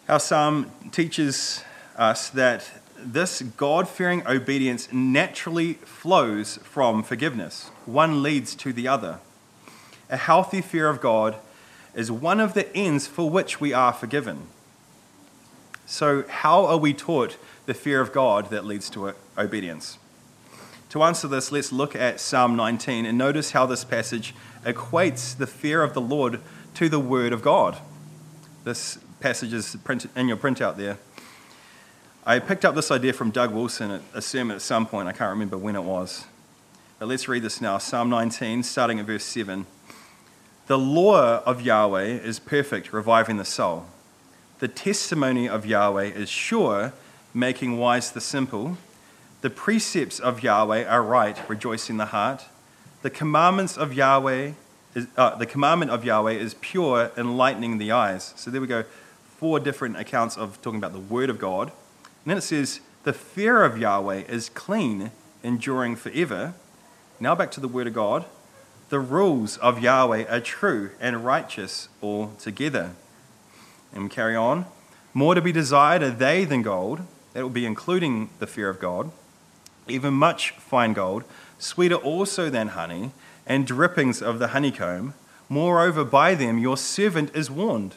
Our 0.08 0.22
psalm 0.22 0.72
teaches 0.92 1.64
us 1.98 2.30
that 2.30 2.72
this 2.98 3.42
God 3.42 3.90
fearing 3.90 4.26
obedience 4.26 4.92
naturally 4.94 5.74
flows 5.74 6.58
from 6.64 7.04
forgiveness. 7.04 7.70
One 7.86 8.24
leads 8.24 8.56
to 8.56 8.72
the 8.72 8.88
other. 8.88 9.20
A 10.10 10.16
healthy 10.16 10.62
fear 10.62 10.88
of 10.88 11.02
God 11.02 11.36
is 11.94 12.10
one 12.10 12.40
of 12.40 12.54
the 12.54 12.74
ends 12.76 13.06
for 13.06 13.30
which 13.30 13.60
we 13.60 13.74
are 13.74 13.92
forgiven. 13.92 14.48
So, 15.86 16.24
how 16.28 16.66
are 16.66 16.78
we 16.78 16.94
taught 16.94 17.38
the 17.66 17.74
fear 17.74 18.00
of 18.00 18.14
God 18.14 18.50
that 18.50 18.66
leads 18.66 18.90
to 18.92 19.14
obedience? 19.38 19.98
To 20.90 21.04
answer 21.04 21.28
this, 21.28 21.52
let's 21.52 21.72
look 21.72 21.96
at 21.96 22.20
Psalm 22.20 22.56
19 22.56 23.06
and 23.06 23.18
notice 23.18 23.52
how 23.52 23.66
this 23.66 23.84
passage 23.84 24.34
equates 24.64 25.36
the 25.36 25.48
fear 25.48 25.82
of 25.82 25.94
the 25.94 26.02
Lord 26.02 26.40
to 26.76 26.88
the 26.88 27.00
Word 27.00 27.34
of 27.34 27.42
God. 27.42 27.78
This 28.64 28.98
passage 29.20 29.54
is 29.54 29.76
in 30.16 30.28
your 30.28 30.38
printout 30.38 30.78
there. 30.78 31.00
I 32.26 32.40
picked 32.40 32.64
up 32.64 32.76
this 32.76 32.92
idea 32.92 33.12
from 33.12 33.32
Doug 33.32 33.54
Wilson 33.54 33.92
at 33.92 34.02
a 34.14 34.22
sermon 34.22 34.56
at 34.56 34.62
some 34.62 34.86
point. 34.86 35.08
I 35.08 35.12
can't 35.12 35.32
remember 35.32 35.58
when 35.58 35.76
it 35.76 35.84
was. 35.84 36.26
But 36.98 37.10
let's 37.10 37.28
read 37.28 37.44
this 37.44 37.60
now 37.60 37.78
Psalm 37.80 38.10
19, 38.10 38.64
starting 38.64 39.00
at 39.00 39.06
verse 39.06 39.26
7. 39.26 39.66
The 40.68 40.78
law 40.78 41.44
of 41.44 41.62
Yahweh 41.62 42.06
is 42.06 42.40
perfect, 42.40 42.94
reviving 42.94 43.36
the 43.36 43.46
soul. 43.46 43.88
The 44.60 44.68
testimony 44.68 45.50
of 45.50 45.66
Yahweh 45.66 46.06
is 46.06 46.30
sure, 46.30 46.94
making 47.34 47.78
wise 47.78 48.12
the 48.12 48.22
simple. 48.22 48.78
The 49.42 49.50
precepts 49.50 50.20
of 50.20 50.42
Yahweh 50.42 50.86
are 50.86 51.04
right, 51.04 51.38
rejoicing 51.50 51.98
the 51.98 52.06
heart. 52.06 52.46
The 53.02 53.10
commandments 53.10 53.78
of 53.78 53.94
Yahweh 53.94 54.52
is, 54.96 55.08
uh, 55.18 55.36
the 55.36 55.46
commandment 55.46 55.92
of 55.92 56.06
Yahweh 56.06 56.34
is 56.34 56.56
pure, 56.62 57.12
enlightening 57.18 57.78
the 57.78 57.92
eyes. 57.92 58.34
So 58.38 58.52
there 58.52 58.62
we 58.62 58.68
go, 58.68 58.84
four 59.38 59.60
different 59.60 59.98
accounts 59.98 60.38
of 60.38 60.62
talking 60.62 60.78
about 60.78 60.94
the 60.94 61.00
word 61.00 61.30
of 61.30 61.40
God. 61.40 61.72
And 62.24 62.32
then 62.32 62.38
it 62.38 62.42
says, 62.42 62.80
the 63.04 63.12
fear 63.12 63.64
of 63.64 63.78
Yahweh 63.78 64.24
is 64.30 64.48
clean, 64.50 65.12
enduring 65.44 65.98
forever. 65.98 66.54
Now 67.20 67.36
back 67.36 67.52
to 67.52 67.60
the 67.60 67.68
word 67.68 67.88
of 67.88 67.94
God. 67.94 68.26
The 68.90 69.00
rules 69.00 69.58
of 69.58 69.80
Yahweh 69.82 70.26
are 70.30 70.40
true 70.40 70.92
and 71.02 71.26
righteous 71.26 71.90
altogether. 72.02 72.92
And 73.94 74.04
we 74.04 74.10
carry 74.10 74.36
on. 74.36 74.66
More 75.14 75.36
to 75.36 75.42
be 75.42 75.52
desired 75.52 76.02
are 76.04 76.10
they 76.10 76.46
than 76.46 76.62
gold. 76.62 77.02
That 77.34 77.44
will 77.44 77.50
be 77.50 77.66
including 77.66 78.30
the 78.40 78.48
fear 78.48 78.70
of 78.70 78.80
God. 78.80 79.12
Even 79.88 80.14
much 80.14 80.52
fine 80.52 80.94
gold, 80.94 81.24
sweeter 81.60 81.96
also 81.96 82.50
than 82.50 82.70
honey, 82.70 83.12
and 83.46 83.68
drippings 83.68 84.22
of 84.22 84.40
the 84.40 84.50
honeycomb. 84.50 85.14
Moreover, 85.50 86.04
by 86.04 86.36
them 86.36 86.58
your 86.58 86.78
servant 86.78 87.36
is 87.36 87.52
warned. 87.52 87.96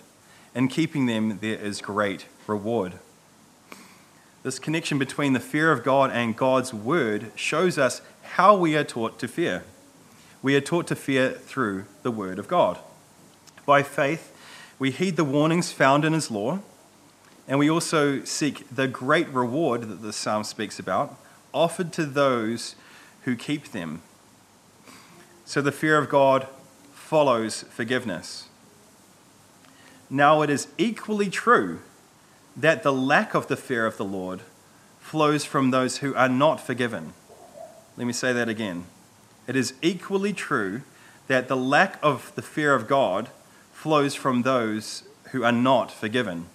In 0.54 0.68
keeping 0.68 1.06
them, 1.06 1.38
there 1.40 1.58
is 1.58 1.80
great 1.80 2.26
reward. 2.46 2.94
This 4.42 4.58
connection 4.58 4.98
between 4.98 5.32
the 5.32 5.40
fear 5.40 5.70
of 5.70 5.84
God 5.84 6.10
and 6.10 6.36
God's 6.36 6.72
word 6.72 7.30
shows 7.34 7.78
us 7.78 8.00
how 8.22 8.56
we 8.56 8.76
are 8.76 8.84
taught 8.84 9.18
to 9.20 9.28
fear 9.28 9.64
we 10.46 10.54
are 10.54 10.60
taught 10.60 10.86
to 10.86 10.94
fear 10.94 11.30
through 11.30 11.86
the 12.04 12.10
Word 12.12 12.38
of 12.38 12.46
God. 12.46 12.78
By 13.64 13.82
faith, 13.82 14.32
we 14.78 14.90
heed 14.90 15.16
the 15.16 15.24
warnings 15.24 15.72
found 15.72 16.04
in 16.04 16.12
His 16.12 16.30
law, 16.30 16.60
and 17.48 17.58
we 17.58 17.70
also 17.70 18.24
seek 18.24 18.68
the 18.74 18.88
great 18.88 19.28
reward 19.28 19.82
that 19.82 20.02
the 20.02 20.12
psalm 20.12 20.44
speaks 20.44 20.78
about, 20.78 21.16
offered 21.52 21.92
to 21.94 22.04
those 22.04 22.76
who 23.22 23.36
keep 23.36 23.68
them. 23.68 24.02
So 25.44 25.60
the 25.60 25.72
fear 25.72 25.96
of 25.98 26.08
God 26.08 26.48
follows 26.92 27.62
forgiveness. 27.70 28.48
Now, 30.10 30.42
it 30.42 30.50
is 30.50 30.68
equally 30.76 31.30
true 31.30 31.80
that 32.56 32.82
the 32.82 32.92
lack 32.92 33.34
of 33.34 33.48
the 33.48 33.56
fear 33.56 33.86
of 33.86 33.96
the 33.96 34.04
Lord 34.04 34.40
flows 35.00 35.44
from 35.44 35.70
those 35.70 35.98
who 35.98 36.14
are 36.14 36.28
not 36.28 36.60
forgiven. 36.60 37.12
Let 37.96 38.06
me 38.06 38.12
say 38.12 38.32
that 38.32 38.48
again 38.48 38.86
it 39.46 39.54
is 39.54 39.74
equally 39.80 40.32
true 40.32 40.82
that 41.28 41.48
the 41.48 41.56
lack 41.56 41.98
of 42.02 42.32
the 42.34 42.42
fear 42.42 42.74
of 42.74 42.88
God 42.88 43.28
flows 43.76 44.14
from 44.14 44.40
those 44.40 45.04
who 45.32 45.44
are 45.44 45.52
not 45.52 45.92
forgiven. 45.92 46.46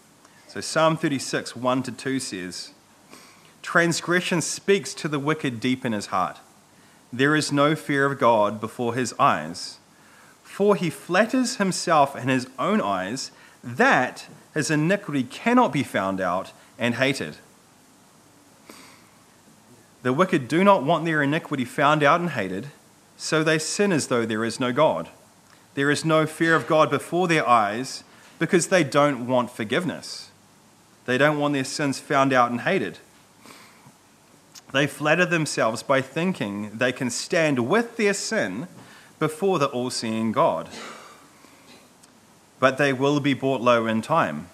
So 0.48 0.60
Psalm 0.60 0.98
36, 0.98 1.56
1 1.56 1.84
to 1.84 1.92
2 1.92 2.20
says, 2.20 2.72
Transgression 3.62 4.42
speaks 4.42 4.96
to 4.96 5.08
the 5.08 5.20
wicked 5.20 5.60
deep 5.60 5.86
in 5.86 5.94
his 5.94 6.08
heart. 6.08 6.40
There 7.14 7.36
is 7.36 7.52
no 7.52 7.76
fear 7.76 8.08
of 8.08 8.18
God 8.18 8.60
before 8.60 8.96
his 8.96 9.14
eyes. 9.20 9.78
For 10.42 10.76
he 10.76 10.90
flatters 10.90 11.58
himself 11.58 12.16
in 12.16 12.28
his 12.28 12.48
own 12.58 12.82
eyes 12.82 13.32
that 13.64 14.28
his 14.56 14.72
iniquity 14.72 15.24
cannot 15.24 15.72
be 15.72 15.84
found 15.84 16.20
out 16.20 16.52
and 16.80 16.96
hated. 16.96 17.38
The 20.02 20.12
wicked 20.12 20.48
do 20.48 20.64
not 20.64 20.84
want 20.84 21.06
their 21.06 21.22
iniquity 21.22 21.66
found 21.66 22.02
out 22.02 22.20
and 22.20 22.32
hated 22.32 22.72
so 23.16 23.44
they 23.44 23.60
sin 23.60 23.92
as 23.92 24.08
though 24.08 24.26
there 24.26 24.44
is 24.44 24.60
no 24.60 24.74
God. 24.74 25.10
There 25.74 25.92
is 25.92 26.04
no 26.04 26.26
fear 26.26 26.56
of 26.56 26.68
God 26.68 26.90
before 26.90 27.28
their 27.28 27.48
eyes 27.48 28.04
because 28.40 28.68
they 28.68 28.84
don't 28.84 29.28
want 29.28 29.52
forgiveness. 29.52 30.32
They 31.06 31.18
don't 31.18 31.40
want 31.40 31.54
their 31.54 31.64
sins 31.64 32.00
found 32.00 32.34
out 32.34 32.52
and 32.52 32.62
hated. 32.62 33.00
They 34.72 34.88
flatter 34.88 35.26
themselves 35.26 35.84
by 35.84 36.02
thinking 36.02 36.78
they 36.78 36.92
can 36.92 37.10
stand 37.10 37.68
with 37.68 37.98
their 37.98 38.14
sin 38.14 38.68
before 39.20 39.60
the 39.60 39.68
all 39.68 39.90
seeing 39.90 40.32
God. 40.32 40.70
But 42.60 42.78
they 42.78 42.94
will 42.94 43.20
be 43.20 43.34
brought 43.34 43.62
low 43.62 43.88
in 43.88 44.02
time. 44.02 44.48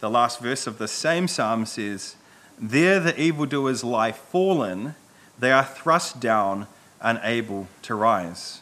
The 0.00 0.10
last 0.10 0.40
verse 0.40 0.66
of 0.66 0.78
the 0.78 0.88
same 0.88 1.28
psalm 1.28 1.66
says, 1.66 2.16
There 2.58 3.00
the 3.00 3.18
evildoers 3.20 3.84
lie 3.84 4.12
fallen, 4.12 4.94
they 5.38 5.52
are 5.52 5.64
thrust 5.64 6.20
down 6.20 6.66
unable 7.00 7.68
to 7.82 7.94
rise. 7.94 8.60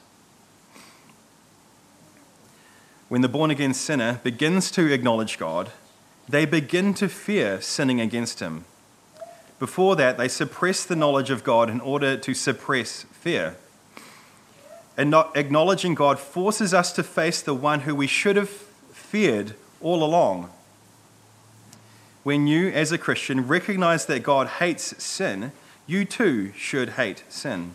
When 3.08 3.20
the 3.20 3.28
born 3.28 3.50
again 3.50 3.72
sinner 3.72 4.20
begins 4.24 4.70
to 4.72 4.92
acknowledge 4.92 5.38
God, 5.38 5.70
they 6.28 6.44
begin 6.44 6.92
to 6.94 7.08
fear 7.08 7.60
sinning 7.60 8.00
against 8.00 8.40
Him. 8.40 8.64
Before 9.58 9.94
that, 9.96 10.18
they 10.18 10.28
suppress 10.28 10.84
the 10.84 10.96
knowledge 10.96 11.30
of 11.30 11.44
God 11.44 11.70
in 11.70 11.80
order 11.80 12.16
to 12.16 12.34
suppress 12.34 13.04
fear. 13.12 13.56
And 14.96 15.10
not 15.10 15.36
acknowledging 15.36 15.94
God 15.94 16.18
forces 16.18 16.74
us 16.74 16.92
to 16.94 17.02
face 17.02 17.40
the 17.40 17.54
one 17.54 17.80
who 17.80 17.94
we 17.94 18.06
should 18.06 18.36
have 18.36 18.50
feared 18.50 19.54
all 19.80 20.02
along. 20.02 20.50
When 22.24 22.48
you, 22.48 22.70
as 22.70 22.90
a 22.90 22.98
Christian, 22.98 23.46
recognize 23.46 24.06
that 24.06 24.24
God 24.24 24.48
hates 24.48 25.02
sin, 25.02 25.52
you 25.86 26.04
too 26.04 26.52
should 26.56 26.90
hate 26.90 27.22
sin. 27.28 27.72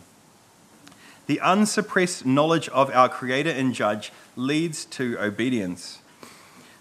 The 1.28 1.40
unsuppressed 1.42 2.26
knowledge 2.26 2.68
of 2.70 2.90
our 2.90 3.08
Creator 3.08 3.52
and 3.52 3.74
Judge 3.74 4.12
leads 4.36 4.86
to 4.86 5.18
obedience. 5.20 6.00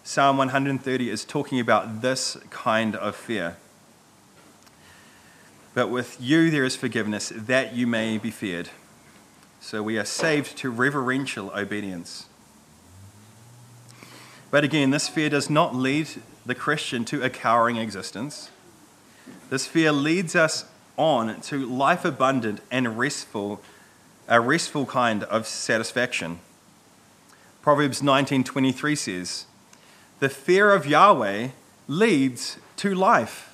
Psalm 0.02 0.36
130 0.38 1.10
is 1.10 1.24
talking 1.24 1.60
about 1.60 2.02
this 2.02 2.36
kind 2.50 2.96
of 2.96 3.14
fear. 3.14 3.56
But 5.74 5.88
with 5.88 6.16
you 6.20 6.50
there 6.50 6.64
is 6.64 6.76
forgiveness, 6.76 7.32
that 7.34 7.74
you 7.74 7.86
may 7.86 8.18
be 8.18 8.30
feared. 8.30 8.70
So 9.60 9.82
we 9.82 9.98
are 9.98 10.04
saved 10.04 10.56
to 10.58 10.70
reverential 10.70 11.50
obedience. 11.54 12.26
But 14.50 14.64
again, 14.64 14.90
this 14.90 15.08
fear 15.08 15.28
does 15.28 15.48
not 15.48 15.74
lead 15.74 16.08
the 16.44 16.54
Christian 16.54 17.04
to 17.06 17.22
a 17.22 17.30
cowering 17.30 17.76
existence. 17.76 18.50
This 19.48 19.66
fear 19.66 19.92
leads 19.92 20.34
us 20.34 20.64
on 20.96 21.40
to 21.42 21.66
life 21.66 22.04
abundant 22.04 22.60
and 22.70 22.98
restful 22.98 23.62
a 24.30 24.40
restful 24.40 24.86
kind 24.86 25.24
of 25.24 25.46
satisfaction. 25.46 26.38
Proverbs 27.62 28.02
19:23 28.02 28.96
says, 28.96 29.44
"The 30.18 30.28
fear 30.28 30.72
of 30.72 30.86
Yahweh 30.86 31.48
leads 31.86 32.56
to 32.76 32.94
life, 32.94 33.50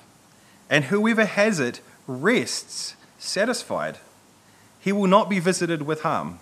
and 0.69 0.85
whoever 0.85 1.25
has 1.25 1.59
it 1.59 1.81
rests 2.07 2.95
satisfied. 3.19 3.97
He 4.79 4.91
will 4.91 5.07
not 5.07 5.29
be 5.29 5.39
visited 5.39 5.81
with 5.81 6.01
harm. 6.01 6.39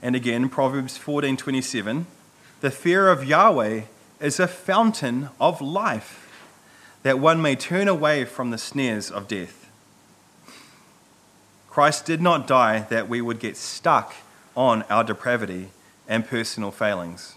And 0.00 0.14
again, 0.14 0.48
Proverbs 0.48 0.96
14:27, 0.96 2.06
the 2.60 2.70
fear 2.70 3.08
of 3.08 3.24
Yahweh 3.24 3.82
is 4.20 4.38
a 4.38 4.46
fountain 4.46 5.30
of 5.40 5.60
life, 5.60 6.28
that 7.02 7.18
one 7.18 7.42
may 7.42 7.56
turn 7.56 7.88
away 7.88 8.24
from 8.24 8.50
the 8.50 8.58
snares 8.58 9.10
of 9.10 9.26
death. 9.26 9.66
Christ 11.68 12.04
did 12.04 12.22
not 12.22 12.46
die 12.46 12.80
that 12.90 13.08
we 13.08 13.20
would 13.20 13.40
get 13.40 13.56
stuck 13.56 14.14
on 14.56 14.82
our 14.84 15.04
depravity 15.04 15.68
and 16.08 16.26
personal 16.26 16.70
failings. 16.70 17.36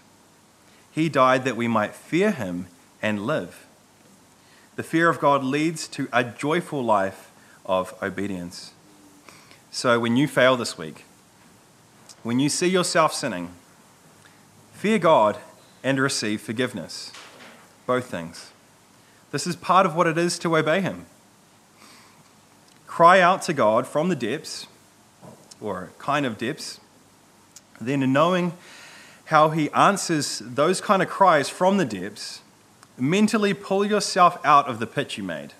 He 0.90 1.08
died 1.08 1.44
that 1.44 1.56
we 1.56 1.68
might 1.68 1.94
fear 1.94 2.30
him 2.30 2.66
and 3.00 3.26
live. 3.26 3.66
The 4.76 4.82
fear 4.82 5.08
of 5.08 5.20
God 5.20 5.42
leads 5.42 5.88
to 5.88 6.08
a 6.12 6.22
joyful 6.24 6.82
life 6.82 7.30
of 7.66 7.94
obedience. 8.02 8.72
So 9.70 10.00
when 10.00 10.16
you 10.16 10.28
fail 10.28 10.56
this 10.56 10.78
week, 10.78 11.04
when 12.22 12.40
you 12.40 12.48
see 12.48 12.68
yourself 12.68 13.12
sinning, 13.12 13.54
fear 14.72 14.98
God 14.98 15.38
and 15.82 16.00
receive 16.00 16.40
forgiveness. 16.40 17.12
Both 17.86 18.10
things. 18.10 18.52
This 19.30 19.46
is 19.46 19.56
part 19.56 19.86
of 19.86 19.94
what 19.94 20.06
it 20.06 20.18
is 20.18 20.38
to 20.40 20.56
obey 20.56 20.80
Him. 20.80 21.06
Cry 22.86 23.20
out 23.20 23.42
to 23.42 23.52
God 23.52 23.86
from 23.86 24.08
the 24.08 24.16
depths, 24.16 24.66
or 25.60 25.92
kind 25.98 26.26
of 26.26 26.38
depths, 26.38 26.80
then 27.80 28.12
knowing 28.12 28.52
how 29.26 29.50
He 29.50 29.70
answers 29.70 30.40
those 30.40 30.80
kind 30.80 31.02
of 31.02 31.08
cries 31.08 31.48
from 31.48 31.76
the 31.76 31.84
depths, 31.84 32.40
mentally 32.96 33.54
pull 33.54 33.84
yourself 33.84 34.38
out 34.44 34.66
of 34.66 34.78
the 34.78 34.86
pit 34.86 35.16
you 35.16 35.24
made. 35.24 35.52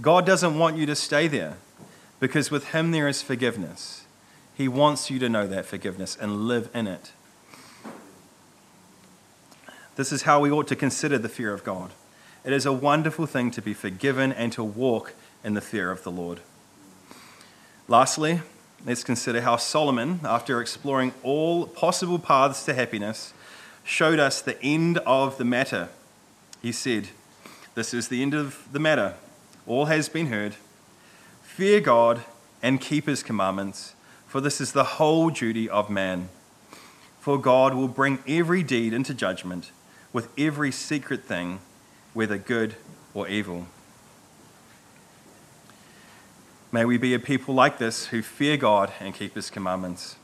God 0.00 0.26
doesn't 0.26 0.58
want 0.58 0.76
you 0.76 0.86
to 0.86 0.96
stay 0.96 1.28
there 1.28 1.56
because 2.18 2.50
with 2.50 2.68
Him 2.68 2.90
there 2.90 3.08
is 3.08 3.22
forgiveness. 3.22 4.04
He 4.54 4.68
wants 4.68 5.10
you 5.10 5.18
to 5.18 5.28
know 5.28 5.46
that 5.46 5.66
forgiveness 5.66 6.16
and 6.20 6.46
live 6.46 6.68
in 6.74 6.86
it. 6.86 7.12
This 9.96 10.12
is 10.12 10.22
how 10.22 10.40
we 10.40 10.50
ought 10.50 10.68
to 10.68 10.76
consider 10.76 11.18
the 11.18 11.28
fear 11.28 11.52
of 11.52 11.64
God. 11.64 11.92
It 12.44 12.52
is 12.52 12.66
a 12.66 12.72
wonderful 12.72 13.26
thing 13.26 13.50
to 13.52 13.62
be 13.62 13.74
forgiven 13.74 14.32
and 14.32 14.52
to 14.52 14.64
walk 14.64 15.14
in 15.44 15.54
the 15.54 15.60
fear 15.60 15.90
of 15.90 16.02
the 16.04 16.10
Lord. 16.10 16.40
Lastly, 17.88 18.40
let's 18.86 19.04
consider 19.04 19.40
how 19.40 19.56
Solomon, 19.56 20.20
after 20.24 20.60
exploring 20.60 21.12
all 21.22 21.66
possible 21.66 22.18
paths 22.18 22.64
to 22.64 22.74
happiness, 22.74 23.32
showed 23.84 24.18
us 24.18 24.40
the 24.40 24.60
end 24.62 24.98
of 24.98 25.38
the 25.38 25.44
matter. 25.44 25.88
He 26.62 26.72
said, 26.72 27.08
This 27.74 27.94
is 27.94 28.08
the 28.08 28.22
end 28.22 28.34
of 28.34 28.66
the 28.72 28.78
matter. 28.78 29.14
All 29.66 29.86
has 29.86 30.08
been 30.08 30.26
heard. 30.26 30.54
Fear 31.42 31.80
God 31.80 32.24
and 32.62 32.80
keep 32.80 33.06
his 33.06 33.22
commandments, 33.22 33.94
for 34.26 34.40
this 34.40 34.60
is 34.60 34.72
the 34.72 34.84
whole 34.84 35.30
duty 35.30 35.68
of 35.68 35.90
man. 35.90 36.28
For 37.20 37.38
God 37.38 37.74
will 37.74 37.88
bring 37.88 38.18
every 38.26 38.62
deed 38.62 38.92
into 38.92 39.12
judgment 39.12 39.72
with 40.12 40.28
every 40.38 40.72
secret 40.72 41.24
thing, 41.24 41.60
whether 42.14 42.38
good 42.38 42.76
or 43.14 43.28
evil. 43.28 43.66
May 46.72 46.84
we 46.84 46.98
be 46.98 47.14
a 47.14 47.18
people 47.18 47.52
like 47.52 47.78
this 47.78 48.06
who 48.06 48.22
fear 48.22 48.56
God 48.56 48.92
and 49.00 49.12
keep 49.12 49.34
His 49.34 49.50
commandments. 49.50 50.14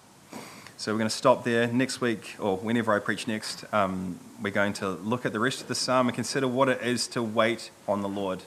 So 0.77 0.93
we're 0.93 0.99
going 0.99 1.11
to 1.11 1.17
stop 1.17 1.43
there. 1.43 1.67
Next 1.67 2.01
week, 2.01 2.37
or 2.39 2.57
whenever 2.59 2.95
I 2.95 3.01
preach 3.01 3.27
next, 3.27 3.65
um, 3.75 4.21
we're 4.41 4.53
going 4.53 4.73
to 4.75 4.91
look 4.91 5.27
at 5.27 5.33
the 5.33 5.41
rest 5.41 5.61
of 5.61 5.67
the 5.67 5.75
psalm 5.75 6.07
and 6.07 6.15
consider 6.15 6.47
what 6.47 6.69
it 6.69 6.81
is 6.83 7.09
to 7.09 7.23
wait 7.23 7.73
on 7.89 8.03
the 8.03 8.09
Lord. 8.09 8.45